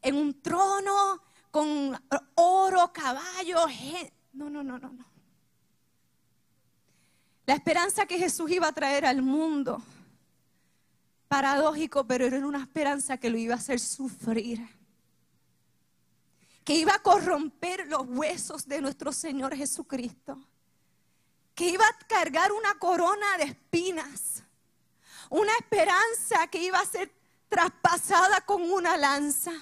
en 0.00 0.16
un 0.16 0.40
trono 0.40 1.22
con 1.50 1.96
oro, 2.34 2.92
caballo. 2.92 3.66
No, 4.32 4.48
no, 4.48 4.62
no, 4.62 4.78
no, 4.78 4.88
no. 4.88 5.06
La 7.44 7.54
esperanza 7.54 8.06
que 8.06 8.18
Jesús 8.18 8.50
iba 8.50 8.66
a 8.68 8.72
traer 8.72 9.04
al 9.04 9.20
mundo, 9.20 9.82
paradójico, 11.28 12.06
pero 12.06 12.24
era 12.24 12.44
una 12.44 12.62
esperanza 12.62 13.18
que 13.18 13.30
lo 13.30 13.36
iba 13.36 13.54
a 13.54 13.58
hacer 13.58 13.78
sufrir 13.78 14.66
que 16.66 16.74
iba 16.74 16.92
a 16.96 16.98
corromper 16.98 17.86
los 17.86 18.02
huesos 18.08 18.66
de 18.66 18.80
nuestro 18.80 19.12
Señor 19.12 19.54
Jesucristo, 19.54 20.36
que 21.56 21.70
iba 21.70 21.84
a 21.88 22.06
cargar 22.06 22.52
una 22.52 22.78
corona 22.78 23.38
de 23.38 23.44
espinas, 23.44 24.44
una 25.30 25.52
esperanza 25.58 26.46
que 26.48 26.62
iba 26.62 26.78
a 26.78 26.84
ser 26.84 27.10
traspasada 27.48 28.42
con 28.42 28.70
una 28.70 28.96
lanza. 28.98 29.52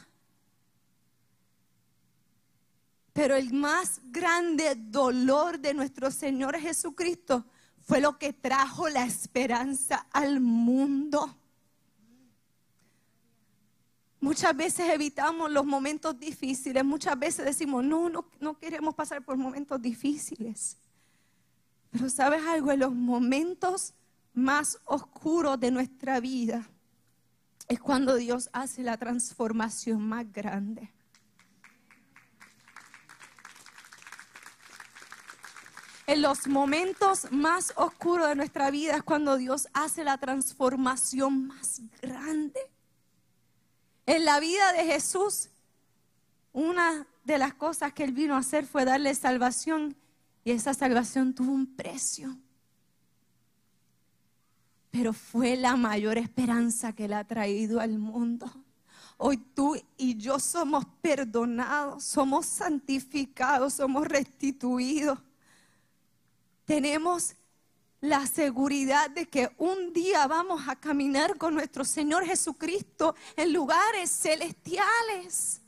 Pero 3.12 3.36
el 3.36 3.52
más 3.52 4.00
grande 4.06 4.74
dolor 4.74 5.60
de 5.60 5.72
nuestro 5.72 6.10
Señor 6.10 6.58
Jesucristo 6.58 7.46
fue 7.86 8.00
lo 8.00 8.18
que 8.18 8.32
trajo 8.32 8.88
la 8.88 9.04
esperanza 9.04 10.08
al 10.10 10.40
mundo. 10.40 11.36
Muchas 14.18 14.56
veces 14.56 14.88
evitamos 14.90 15.48
los 15.52 15.64
momentos 15.64 16.18
difíciles, 16.18 16.84
muchas 16.84 17.16
veces 17.16 17.44
decimos, 17.44 17.84
no, 17.84 18.08
no, 18.08 18.24
no 18.40 18.58
queremos 18.58 18.96
pasar 18.96 19.24
por 19.24 19.36
momentos 19.36 19.80
difíciles. 19.80 20.76
Pero 21.94 22.10
sabes 22.10 22.42
algo, 22.44 22.72
en 22.72 22.80
los 22.80 22.92
momentos 22.92 23.94
más 24.32 24.80
oscuros 24.84 25.60
de 25.60 25.70
nuestra 25.70 26.18
vida 26.18 26.68
es 27.68 27.78
cuando 27.78 28.16
Dios 28.16 28.50
hace 28.52 28.82
la 28.82 28.96
transformación 28.96 30.02
más 30.02 30.30
grande. 30.32 30.90
En 36.08 36.20
los 36.20 36.48
momentos 36.48 37.30
más 37.30 37.72
oscuros 37.76 38.26
de 38.26 38.34
nuestra 38.34 38.72
vida 38.72 38.96
es 38.96 39.04
cuando 39.04 39.36
Dios 39.36 39.68
hace 39.72 40.02
la 40.02 40.18
transformación 40.18 41.46
más 41.46 41.80
grande. 42.02 42.58
En 44.04 44.24
la 44.24 44.40
vida 44.40 44.72
de 44.72 44.84
Jesús, 44.84 45.48
una 46.52 47.06
de 47.22 47.38
las 47.38 47.54
cosas 47.54 47.92
que 47.92 48.02
él 48.02 48.12
vino 48.12 48.34
a 48.34 48.38
hacer 48.38 48.66
fue 48.66 48.84
darle 48.84 49.14
salvación 49.14 49.96
y 50.44 50.50
esa 50.50 50.74
salvación 50.74 51.34
tuvo 51.34 51.52
un 51.52 51.74
precio. 51.74 52.36
Pero 54.90 55.12
fue 55.12 55.56
la 55.56 55.76
mayor 55.76 56.18
esperanza 56.18 56.92
que 56.92 57.06
él 57.06 57.14
ha 57.14 57.24
traído 57.24 57.80
al 57.80 57.98
mundo. 57.98 58.52
Hoy 59.16 59.38
tú 59.38 59.76
y 59.96 60.16
yo 60.16 60.38
somos 60.38 60.84
perdonados, 61.00 62.04
somos 62.04 62.46
santificados, 62.46 63.74
somos 63.74 64.06
restituidos. 64.06 65.18
Tenemos 66.64 67.34
la 68.00 68.26
seguridad 68.26 69.08
de 69.10 69.26
que 69.26 69.50
un 69.56 69.92
día 69.92 70.26
vamos 70.26 70.68
a 70.68 70.76
caminar 70.76 71.38
con 71.38 71.54
nuestro 71.54 71.84
Señor 71.84 72.26
Jesucristo 72.26 73.14
en 73.34 73.52
lugares 73.52 74.10
celestiales. 74.10 75.63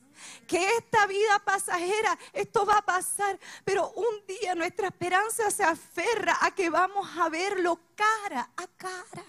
Que 0.47 0.77
esta 0.77 1.07
vida 1.07 1.43
pasajera, 1.45 2.19
esto 2.33 2.65
va 2.65 2.79
a 2.79 2.85
pasar, 2.85 3.39
pero 3.65 3.91
un 3.93 4.27
día 4.27 4.55
nuestra 4.55 4.89
esperanza 4.89 5.51
se 5.51 5.65
aferra 5.65 6.37
a 6.41 6.55
que 6.55 6.71
vamos 6.71 7.09
a 7.19 7.29
verlo 7.29 7.81
cara 7.95 8.51
a 8.57 8.67
cara. 8.77 9.25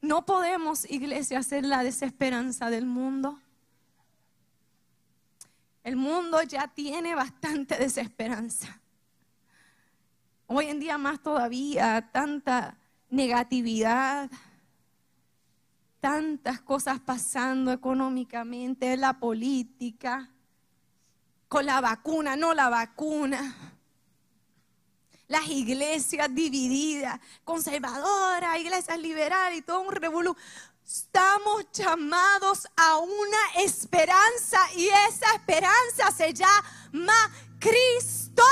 No 0.00 0.24
podemos, 0.24 0.88
iglesia, 0.88 1.42
ser 1.42 1.64
la 1.64 1.82
desesperanza 1.82 2.70
del 2.70 2.86
mundo. 2.86 3.40
El 5.82 5.96
mundo 5.96 6.42
ya 6.42 6.68
tiene 6.68 7.14
bastante 7.14 7.76
desesperanza. 7.76 8.80
Hoy 10.46 10.66
en 10.66 10.80
día 10.80 10.98
más 10.98 11.22
todavía, 11.22 12.10
tanta 12.12 12.78
negatividad, 13.10 14.30
tantas 16.00 16.60
cosas 16.60 17.00
pasando 17.00 17.72
económicamente, 17.72 18.96
la 18.96 19.18
política, 19.18 20.30
con 21.48 21.66
la 21.66 21.80
vacuna, 21.80 22.36
no 22.36 22.54
la 22.54 22.68
vacuna. 22.68 23.74
Las 25.26 25.46
iglesias 25.48 26.34
divididas, 26.34 27.20
conservadoras, 27.44 28.58
iglesias 28.58 28.98
liberales 28.98 29.58
y 29.58 29.62
todo 29.62 29.80
un 29.80 29.92
revolú. 29.92 30.34
Estamos 30.86 31.66
llamados 31.72 32.66
a 32.76 32.96
una 32.96 33.62
esperanza 33.62 34.58
y 34.74 34.88
esa 35.08 35.34
esperanza 35.34 36.10
se 36.16 36.32
llama 36.32 37.12
Cristo 37.58 38.42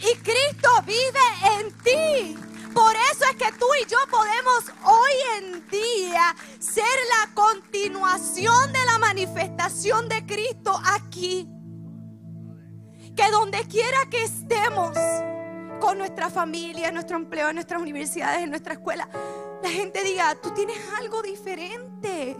y 0.00 0.16
Cristo 0.18 0.68
vive 0.84 1.58
en 1.58 1.72
ti. 1.78 2.49
Por 2.74 2.94
eso 2.94 3.24
es 3.30 3.36
que 3.36 3.52
tú 3.58 3.66
y 3.82 3.86
yo 3.86 3.98
podemos 4.10 4.64
hoy 4.84 5.12
en 5.38 5.68
día 5.68 6.34
ser 6.58 6.84
la 6.84 7.34
continuación 7.34 8.72
de 8.72 8.84
la 8.84 8.98
manifestación 8.98 10.08
de 10.08 10.24
Cristo 10.26 10.72
aquí. 10.84 11.48
Que 13.16 13.30
donde 13.30 13.66
quiera 13.66 13.98
que 14.10 14.24
estemos, 14.24 14.96
con 15.80 15.98
nuestra 15.98 16.30
familia, 16.30 16.92
nuestro 16.92 17.16
empleo, 17.16 17.48
en 17.48 17.56
nuestras 17.56 17.80
universidades, 17.80 18.42
en 18.42 18.50
nuestra 18.50 18.74
escuela, 18.74 19.08
la 19.62 19.70
gente 19.70 20.04
diga, 20.04 20.36
tú 20.40 20.50
tienes 20.50 20.78
algo 20.98 21.22
diferente. 21.22 22.36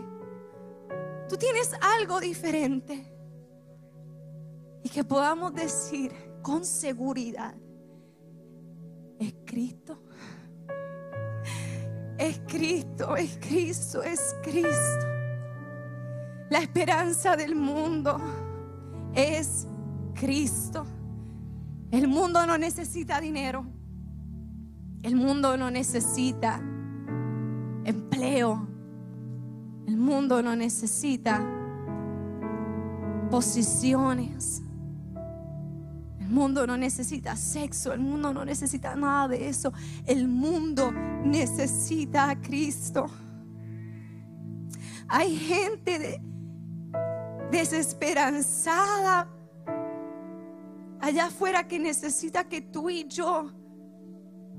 Tú 1.29 1.37
tienes 1.37 1.73
algo 1.81 2.21
diferente. 2.21 3.13
Y 4.83 4.89
que 4.89 5.05
podamos 5.05 5.55
decir, 5.55 6.13
con 6.43 6.65
seguridad. 6.65 7.55
Es 9.19 9.35
Cristo. 9.45 10.03
Es 12.21 12.39
Cristo, 12.47 13.17
es 13.17 13.39
Cristo, 13.41 14.03
es 14.03 14.37
Cristo. 14.43 15.07
La 16.51 16.59
esperanza 16.59 17.35
del 17.35 17.57
mundo 17.57 18.21
es 19.15 19.67
Cristo. 20.13 20.85
El 21.91 22.09
mundo 22.09 22.47
no 22.47 22.59
necesita 22.59 23.23
dinero. 23.23 23.65
El 25.03 25.17
mundo 25.17 25.57
no 25.57 25.71
necesita 25.71 26.61
empleo. 27.85 28.69
El 29.87 29.97
mundo 29.97 30.43
no 30.43 30.55
necesita 30.55 31.43
posiciones. 33.31 34.63
El 36.31 36.37
mundo 36.37 36.65
no 36.65 36.77
necesita 36.77 37.35
sexo, 37.35 37.93
el 37.93 37.99
mundo 37.99 38.33
no 38.33 38.45
necesita 38.45 38.95
nada 38.95 39.27
de 39.27 39.49
eso. 39.49 39.73
El 40.07 40.29
mundo 40.29 40.93
necesita 40.93 42.31
a 42.31 42.41
Cristo. 42.41 43.11
Hay 45.09 45.35
gente 45.37 46.23
desesperanzada 47.51 49.29
allá 51.01 51.27
afuera 51.27 51.67
que 51.67 51.81
necesita 51.81 52.45
que 52.45 52.61
tú 52.61 52.89
y 52.91 53.09
yo 53.09 53.51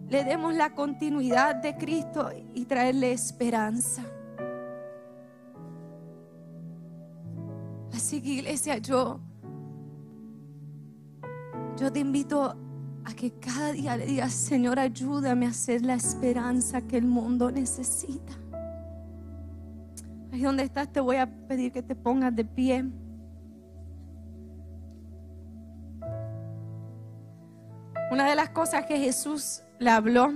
le 0.10 0.26
demos 0.26 0.54
la 0.54 0.76
continuidad 0.76 1.56
de 1.56 1.78
Cristo 1.78 2.32
y 2.54 2.66
traerle 2.66 3.14
esperanza. 3.14 4.04
Así 7.94 8.22
que 8.22 8.28
iglesia, 8.28 8.78
yo 8.78 9.22
yo 11.82 11.92
te 11.92 12.00
invito 12.00 12.56
a 13.04 13.14
que 13.16 13.32
cada 13.40 13.72
día 13.72 13.98
le 13.98 14.06
digas, 14.06 14.34
Señor, 14.34 14.78
ayúdame 14.78 15.48
a 15.48 15.50
hacer 15.50 15.82
la 15.82 15.96
esperanza 15.96 16.80
que 16.82 16.96
el 16.96 17.06
mundo 17.06 17.50
necesita. 17.50 18.34
Ahí 20.32 20.44
donde 20.44 20.62
estás 20.62 20.92
te 20.92 21.00
voy 21.00 21.16
a 21.16 21.26
pedir 21.26 21.72
que 21.72 21.82
te 21.82 21.96
pongas 21.96 22.36
de 22.36 22.46
pie. 22.46 22.86
Una 28.12 28.30
de 28.30 28.36
las 28.36 28.52
cosas 28.52 28.86
que 28.86 29.00
Jesús 29.00 29.64
le 29.80 29.90
habló 29.90 30.32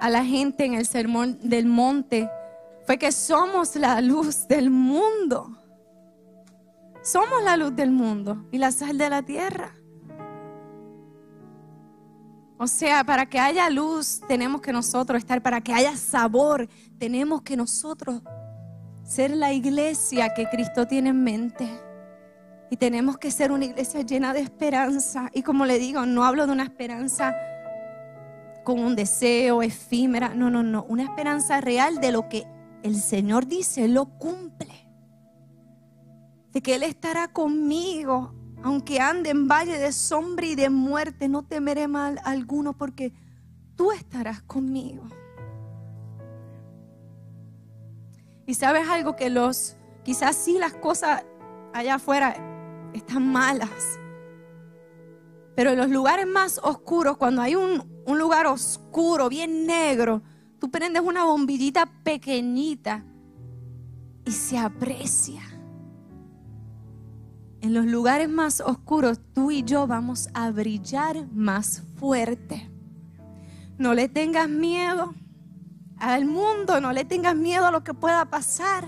a 0.00 0.10
la 0.10 0.24
gente 0.24 0.64
en 0.64 0.74
el 0.74 0.86
sermón 0.86 1.38
del 1.40 1.66
monte 1.66 2.28
fue 2.84 2.98
que 2.98 3.12
somos 3.12 3.76
la 3.76 4.00
luz 4.00 4.48
del 4.48 4.70
mundo. 4.70 5.56
Somos 7.06 7.40
la 7.44 7.56
luz 7.56 7.76
del 7.76 7.92
mundo 7.92 8.48
y 8.50 8.58
la 8.58 8.72
sal 8.72 8.98
de 8.98 9.08
la 9.08 9.22
tierra. 9.22 9.70
O 12.58 12.66
sea, 12.66 13.04
para 13.04 13.26
que 13.26 13.38
haya 13.38 13.70
luz 13.70 14.20
tenemos 14.26 14.60
que 14.60 14.72
nosotros 14.72 15.20
estar, 15.20 15.40
para 15.40 15.60
que 15.60 15.72
haya 15.72 15.96
sabor 15.96 16.68
tenemos 16.98 17.42
que 17.42 17.56
nosotros 17.56 18.22
ser 19.04 19.30
la 19.30 19.52
iglesia 19.52 20.34
que 20.34 20.48
Cristo 20.48 20.88
tiene 20.88 21.10
en 21.10 21.22
mente. 21.22 21.68
Y 22.72 22.76
tenemos 22.76 23.18
que 23.18 23.30
ser 23.30 23.52
una 23.52 23.66
iglesia 23.66 24.00
llena 24.00 24.32
de 24.32 24.40
esperanza. 24.40 25.30
Y 25.32 25.42
como 25.42 25.64
le 25.64 25.78
digo, 25.78 26.06
no 26.06 26.24
hablo 26.24 26.44
de 26.48 26.54
una 26.54 26.64
esperanza 26.64 27.36
con 28.64 28.80
un 28.80 28.96
deseo 28.96 29.62
efímera. 29.62 30.34
No, 30.34 30.50
no, 30.50 30.64
no. 30.64 30.84
Una 30.88 31.04
esperanza 31.04 31.60
real 31.60 32.00
de 32.00 32.10
lo 32.10 32.28
que 32.28 32.48
el 32.82 32.96
Señor 32.96 33.46
dice, 33.46 33.86
lo 33.86 34.06
cumple 34.06 34.85
de 36.56 36.62
que 36.62 36.74
Él 36.74 36.84
estará 36.84 37.28
conmigo, 37.28 38.32
aunque 38.62 38.98
ande 38.98 39.28
en 39.28 39.46
valle 39.46 39.76
de 39.78 39.92
sombra 39.92 40.46
y 40.46 40.54
de 40.54 40.70
muerte, 40.70 41.28
no 41.28 41.42
temeré 41.42 41.86
mal 41.86 42.18
alguno 42.24 42.72
porque 42.72 43.12
tú 43.76 43.92
estarás 43.92 44.40
conmigo. 44.40 45.04
Y 48.46 48.54
sabes 48.54 48.88
algo 48.88 49.16
que 49.16 49.28
los, 49.28 49.76
quizás 50.02 50.34
sí 50.34 50.56
las 50.58 50.72
cosas 50.72 51.26
allá 51.74 51.96
afuera 51.96 52.34
están 52.94 53.30
malas, 53.30 53.98
pero 55.56 55.72
en 55.72 55.76
los 55.76 55.90
lugares 55.90 56.26
más 56.26 56.58
oscuros, 56.62 57.18
cuando 57.18 57.42
hay 57.42 57.54
un, 57.54 58.02
un 58.06 58.18
lugar 58.18 58.46
oscuro, 58.46 59.28
bien 59.28 59.66
negro, 59.66 60.22
tú 60.58 60.70
prendes 60.70 61.02
una 61.02 61.24
bombillita 61.24 61.84
pequeñita 62.02 63.04
y 64.24 64.32
se 64.32 64.56
aprecia 64.56 65.42
en 67.66 67.74
los 67.74 67.84
lugares 67.84 68.28
más 68.28 68.60
oscuros, 68.60 69.18
tú 69.34 69.50
y 69.50 69.64
yo 69.64 69.88
vamos 69.88 70.28
a 70.34 70.52
brillar 70.52 71.26
más 71.32 71.82
fuerte. 71.96 72.70
No 73.76 73.92
le 73.92 74.08
tengas 74.08 74.48
miedo 74.48 75.16
al 75.98 76.26
mundo, 76.26 76.80
no 76.80 76.92
le 76.92 77.04
tengas 77.04 77.34
miedo 77.34 77.66
a 77.66 77.72
lo 77.72 77.82
que 77.82 77.92
pueda 77.92 78.24
pasar, 78.26 78.84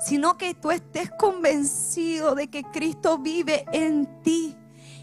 sino 0.00 0.36
que 0.36 0.52
tú 0.52 0.72
estés 0.72 1.12
convencido 1.12 2.34
de 2.34 2.48
que 2.48 2.64
Cristo 2.64 3.18
vive 3.18 3.64
en 3.72 4.20
ti 4.22 4.56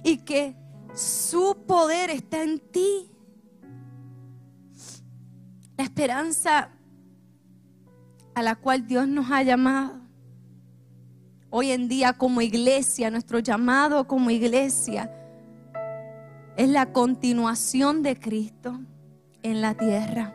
y 0.04 0.18
que 0.18 0.58
su 0.94 1.64
poder 1.66 2.10
está 2.10 2.44
en 2.44 2.60
ti. 2.60 3.10
La 5.78 5.86
esperanza 5.86 6.70
a 8.36 8.42
la 8.42 8.56
cual 8.56 8.86
Dios 8.88 9.08
nos 9.08 9.32
ha 9.32 9.42
llamado 9.42 10.03
hoy 11.56 11.70
en 11.70 11.88
día 11.88 12.14
como 12.14 12.42
iglesia, 12.42 13.12
nuestro 13.12 13.38
llamado 13.38 14.08
como 14.08 14.32
iglesia, 14.32 15.12
es 16.58 16.68
la 16.68 16.92
continuación 16.92 18.02
de 18.02 18.20
Cristo 18.20 18.80
en 19.44 19.62
la 19.62 19.76
tierra. 19.76 20.34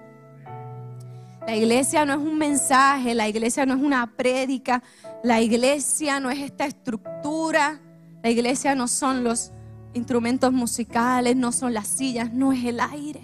La 1.44 1.56
iglesia 1.56 2.04
no 2.04 2.12
es 2.12 2.20
un 2.20 2.38
mensaje, 2.38 3.16
la 3.16 3.26
iglesia 3.26 3.66
no 3.66 3.74
es 3.74 3.82
una 3.82 4.06
prédica, 4.06 4.80
la 5.24 5.40
iglesia 5.40 6.20
no 6.20 6.30
es 6.30 6.38
esta 6.38 6.66
estructura, 6.66 7.80
la 8.22 8.30
iglesia 8.30 8.76
no 8.76 8.86
son 8.86 9.24
los 9.24 9.50
instrumentos 9.94 10.52
musicales, 10.52 11.34
no 11.34 11.50
son 11.50 11.74
las 11.74 11.88
sillas, 11.88 12.32
no 12.32 12.52
es 12.52 12.64
el 12.64 12.78
aire. 12.78 13.22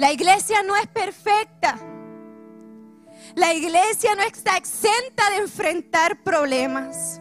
La 0.00 0.10
iglesia 0.12 0.64
no 0.64 0.74
es 0.74 0.88
perfecta. 0.88 1.78
La 3.34 3.54
iglesia 3.54 4.14
no 4.14 4.22
está 4.22 4.56
exenta 4.56 5.30
de 5.30 5.36
enfrentar 5.38 6.22
problemas. 6.22 7.20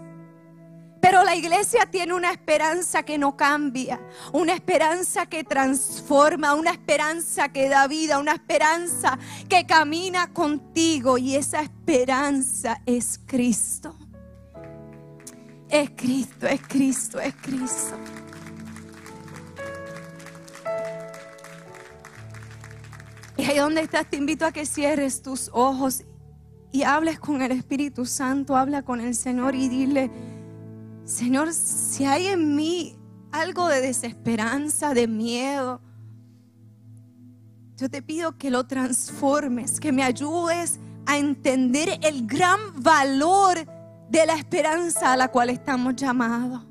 Pero 1.01 1.24
la 1.24 1.36
iglesia 1.36 1.86
tiene 1.86 2.14
una 2.14 2.32
esperanza 2.32 3.03
que 3.03 3.18
no 3.18 3.38
cambia, 3.38 4.01
una 4.34 4.53
esperanza 4.53 5.28
que 5.28 5.45
transforma, 5.45 6.53
una 6.55 6.72
esperanza 6.72 7.49
que 7.49 7.70
da 7.70 7.88
vida, 7.88 8.20
una 8.20 8.34
esperanza 8.34 9.18
que 9.47 9.66
camina 9.66 10.34
contigo 10.34 11.18
y 11.18 11.36
esa 11.36 11.62
esperanza 11.62 12.82
es 12.86 13.20
Cristo. 13.26 13.97
Es 15.70 15.91
Cristo, 15.91 16.47
es 16.47 16.62
Cristo, 16.68 17.20
es 17.20 17.36
Cristo. 17.36 17.95
Y 23.40 23.46
ahí 23.46 23.58
donde 23.58 23.80
estás 23.80 24.10
te 24.10 24.18
invito 24.18 24.46
a 24.46 24.52
que 24.52 24.66
cierres 24.66 25.22
tus 25.22 25.50
ojos 25.54 26.04
y 26.74 26.84
hables 26.84 27.22
con 27.22 27.42
el 27.42 27.54
Espíritu 27.54 28.06
Santo, 28.06 28.58
habla 28.58 28.82
con 28.82 29.00
el 29.00 29.16
Señor 29.16 29.56
y 29.56 29.70
dile, 29.70 30.12
Señor, 31.06 31.54
si 31.54 32.04
hay 32.04 32.28
en 32.28 32.58
mí 32.58 32.98
algo 33.32 33.70
de 33.70 33.80
desesperanza, 33.80 34.94
de 34.94 35.08
miedo, 35.08 35.80
yo 37.78 37.90
te 37.90 38.02
pido 38.02 38.38
que 38.38 38.52
lo 38.52 38.68
transformes, 38.68 39.80
que 39.80 39.94
me 39.94 40.04
ayudes 40.04 40.78
a 41.06 41.18
entender 41.18 41.98
el 42.04 42.28
gran 42.28 42.60
valor 42.84 43.58
de 44.10 44.26
la 44.26 44.34
esperanza 44.34 45.14
a 45.14 45.18
la 45.18 45.30
cual 45.30 45.50
estamos 45.50 45.96
llamados. 45.96 46.66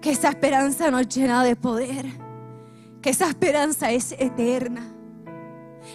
Que 0.00 0.10
esa 0.10 0.30
esperanza 0.30 0.90
nos 0.90 1.06
llena 1.06 1.44
de 1.44 1.54
poder, 1.54 2.21
que 3.02 3.10
esa 3.10 3.28
esperanza 3.28 3.90
es 3.90 4.12
eterna, 4.12 4.82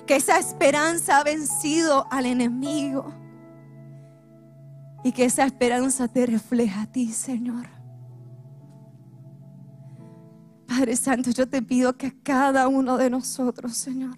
que 0.05 0.17
esa 0.17 0.37
esperanza 0.37 1.19
ha 1.19 1.23
vencido 1.23 2.05
al 2.11 2.25
enemigo 2.25 3.13
y 5.03 5.13
que 5.13 5.25
esa 5.25 5.45
esperanza 5.45 6.09
te 6.09 6.25
refleja 6.25 6.81
a 6.81 6.91
ti, 6.91 7.11
Señor. 7.13 7.65
Padre 10.67 10.97
Santo, 10.97 11.31
yo 11.31 11.47
te 11.47 11.61
pido 11.61 11.97
que 11.97 12.21
cada 12.21 12.67
uno 12.67 12.97
de 12.97 13.09
nosotros, 13.09 13.77
Señor, 13.77 14.17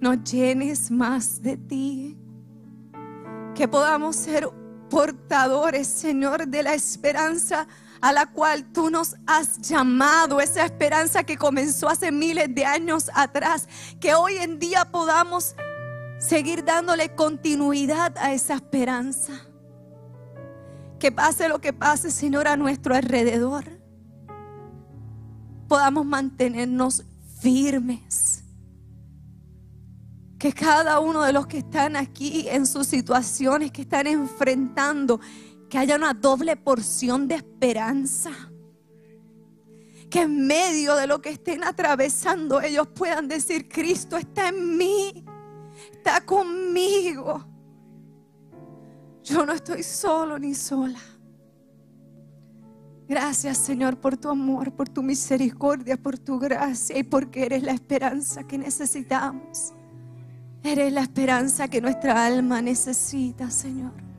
nos 0.00 0.22
llenes 0.22 0.90
más 0.90 1.42
de 1.42 1.56
ti. 1.56 2.16
Que 3.56 3.66
podamos 3.66 4.16
ser 4.16 4.48
portadores, 4.88 5.88
Señor, 5.88 6.46
de 6.46 6.62
la 6.62 6.74
esperanza 6.74 7.66
a 8.00 8.12
la 8.12 8.26
cual 8.26 8.64
tú 8.72 8.90
nos 8.90 9.16
has 9.26 9.58
llamado, 9.58 10.40
esa 10.40 10.64
esperanza 10.64 11.24
que 11.24 11.36
comenzó 11.36 11.88
hace 11.88 12.10
miles 12.10 12.54
de 12.54 12.64
años 12.64 13.10
atrás, 13.14 13.68
que 14.00 14.14
hoy 14.14 14.36
en 14.36 14.58
día 14.58 14.86
podamos 14.90 15.54
seguir 16.18 16.64
dándole 16.64 17.14
continuidad 17.14 18.16
a 18.18 18.32
esa 18.32 18.54
esperanza. 18.54 19.32
Que 20.98 21.10
pase 21.10 21.48
lo 21.48 21.60
que 21.60 21.72
pase, 21.72 22.10
Señor, 22.10 22.46
a 22.46 22.56
nuestro 22.56 22.94
alrededor, 22.94 23.64
podamos 25.66 26.04
mantenernos 26.04 27.04
firmes. 27.40 28.44
Que 30.38 30.52
cada 30.52 31.00
uno 31.00 31.22
de 31.22 31.32
los 31.32 31.46
que 31.46 31.58
están 31.58 31.96
aquí 31.96 32.48
en 32.48 32.66
sus 32.66 32.86
situaciones 32.86 33.72
que 33.72 33.82
están 33.82 34.06
enfrentando, 34.06 35.20
que 35.70 35.78
haya 35.78 35.96
una 35.96 36.12
doble 36.12 36.56
porción 36.56 37.26
de 37.26 37.36
esperanza. 37.36 38.32
Que 40.10 40.22
en 40.22 40.46
medio 40.46 40.96
de 40.96 41.06
lo 41.06 41.22
que 41.22 41.30
estén 41.30 41.64
atravesando 41.64 42.60
ellos 42.60 42.88
puedan 42.88 43.28
decir, 43.28 43.68
Cristo 43.68 44.16
está 44.16 44.48
en 44.48 44.76
mí 44.76 45.24
está 45.92 46.20
conmigo. 46.20 47.44
Yo 49.22 49.44
no 49.44 49.52
estoy 49.52 49.82
solo 49.82 50.38
ni 50.38 50.54
sola. 50.54 50.98
Gracias 53.08 53.58
Señor 53.58 53.98
por 53.98 54.16
tu 54.16 54.28
amor, 54.28 54.72
por 54.72 54.88
tu 54.88 55.02
misericordia, 55.02 55.96
por 55.96 56.18
tu 56.18 56.38
gracia 56.38 56.96
y 56.96 57.02
porque 57.02 57.44
eres 57.44 57.62
la 57.62 57.72
esperanza 57.72 58.44
que 58.44 58.56
necesitamos. 58.56 59.72
Eres 60.62 60.92
la 60.92 61.02
esperanza 61.02 61.68
que 61.68 61.80
nuestra 61.80 62.24
alma 62.24 62.62
necesita, 62.62 63.50
Señor. 63.50 64.09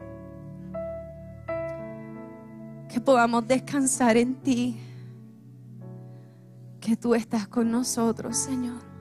Que 2.91 2.99
podamos 2.99 3.47
descansar 3.47 4.17
en 4.17 4.35
ti. 4.35 4.77
Que 6.79 6.95
tú 6.97 7.15
estás 7.15 7.47
con 7.47 7.71
nosotros, 7.71 8.37
Señor 8.37 8.91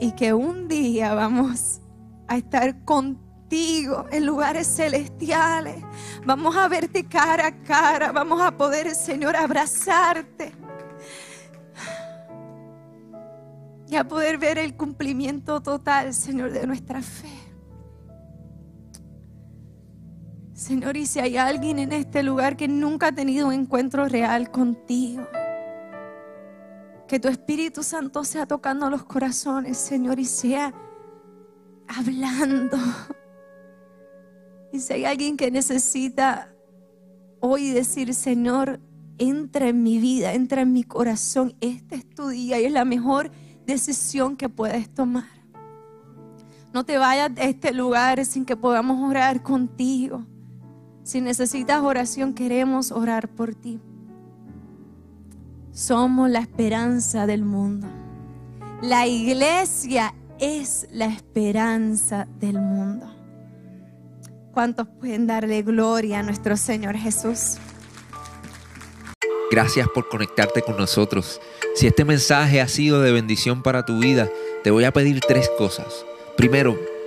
y 0.00 0.12
que 0.12 0.32
un 0.32 0.68
día 0.68 1.14
vamos 1.14 1.80
a 2.28 2.36
estar 2.36 2.84
contigo 2.84 4.06
en 4.10 4.26
lugares 4.26 4.66
celestiales. 4.66 5.82
Vamos 6.24 6.56
a 6.56 6.68
verte 6.68 7.06
cara 7.06 7.48
a 7.48 7.62
cara, 7.62 8.12
vamos 8.12 8.40
a 8.40 8.56
poder, 8.56 8.94
Señor, 8.94 9.36
abrazarte. 9.36 10.52
Y 13.88 13.96
a 13.96 14.04
poder 14.04 14.38
ver 14.38 14.58
el 14.58 14.76
cumplimiento 14.76 15.62
total, 15.62 16.14
Señor, 16.14 16.52
de 16.52 16.66
nuestra 16.66 17.00
fe. 17.00 17.43
Señor, 20.64 20.96
y 20.96 21.04
si 21.04 21.20
hay 21.20 21.36
alguien 21.36 21.78
en 21.78 21.92
este 21.92 22.22
lugar 22.22 22.56
que 22.56 22.68
nunca 22.68 23.08
ha 23.08 23.12
tenido 23.12 23.48
un 23.48 23.52
encuentro 23.52 24.08
real 24.08 24.50
contigo, 24.50 25.22
que 27.06 27.20
tu 27.20 27.28
Espíritu 27.28 27.82
Santo 27.82 28.24
sea 28.24 28.46
tocando 28.46 28.88
los 28.88 29.04
corazones, 29.04 29.76
Señor, 29.76 30.18
y 30.18 30.24
sea 30.24 30.72
hablando. 31.86 32.78
Y 34.72 34.80
si 34.80 34.94
hay 34.94 35.04
alguien 35.04 35.36
que 35.36 35.50
necesita 35.50 36.54
hoy 37.40 37.68
decir, 37.68 38.14
Señor, 38.14 38.80
entra 39.18 39.68
en 39.68 39.82
mi 39.82 39.98
vida, 39.98 40.32
entra 40.32 40.62
en 40.62 40.72
mi 40.72 40.82
corazón, 40.82 41.54
este 41.60 41.96
es 41.96 42.08
tu 42.08 42.28
día 42.28 42.58
y 42.58 42.64
es 42.64 42.72
la 42.72 42.86
mejor 42.86 43.30
decisión 43.66 44.34
que 44.34 44.48
puedes 44.48 44.88
tomar. 44.94 45.28
No 46.72 46.86
te 46.86 46.96
vayas 46.96 47.34
de 47.34 47.50
este 47.50 47.74
lugar 47.74 48.24
sin 48.24 48.46
que 48.46 48.56
podamos 48.56 49.06
orar 49.06 49.42
contigo. 49.42 50.24
Si 51.04 51.20
necesitas 51.20 51.82
oración, 51.82 52.32
queremos 52.32 52.90
orar 52.90 53.28
por 53.28 53.54
ti. 53.54 53.78
Somos 55.70 56.30
la 56.30 56.38
esperanza 56.38 57.26
del 57.26 57.44
mundo. 57.44 57.86
La 58.80 59.06
iglesia 59.06 60.14
es 60.38 60.88
la 60.90 61.04
esperanza 61.04 62.26
del 62.40 62.58
mundo. 62.58 63.06
¿Cuántos 64.54 64.88
pueden 64.88 65.26
darle 65.26 65.60
gloria 65.62 66.20
a 66.20 66.22
nuestro 66.22 66.56
Señor 66.56 66.96
Jesús? 66.96 67.58
Gracias 69.50 69.86
por 69.94 70.08
conectarte 70.08 70.62
con 70.62 70.78
nosotros. 70.78 71.38
Si 71.74 71.86
este 71.86 72.06
mensaje 72.06 72.62
ha 72.62 72.68
sido 72.68 73.02
de 73.02 73.12
bendición 73.12 73.62
para 73.62 73.84
tu 73.84 73.98
vida, 73.98 74.30
te 74.62 74.70
voy 74.70 74.84
a 74.84 74.92
pedir 74.92 75.20
tres 75.20 75.50
cosas. 75.58 76.06
Primero, 76.36 76.78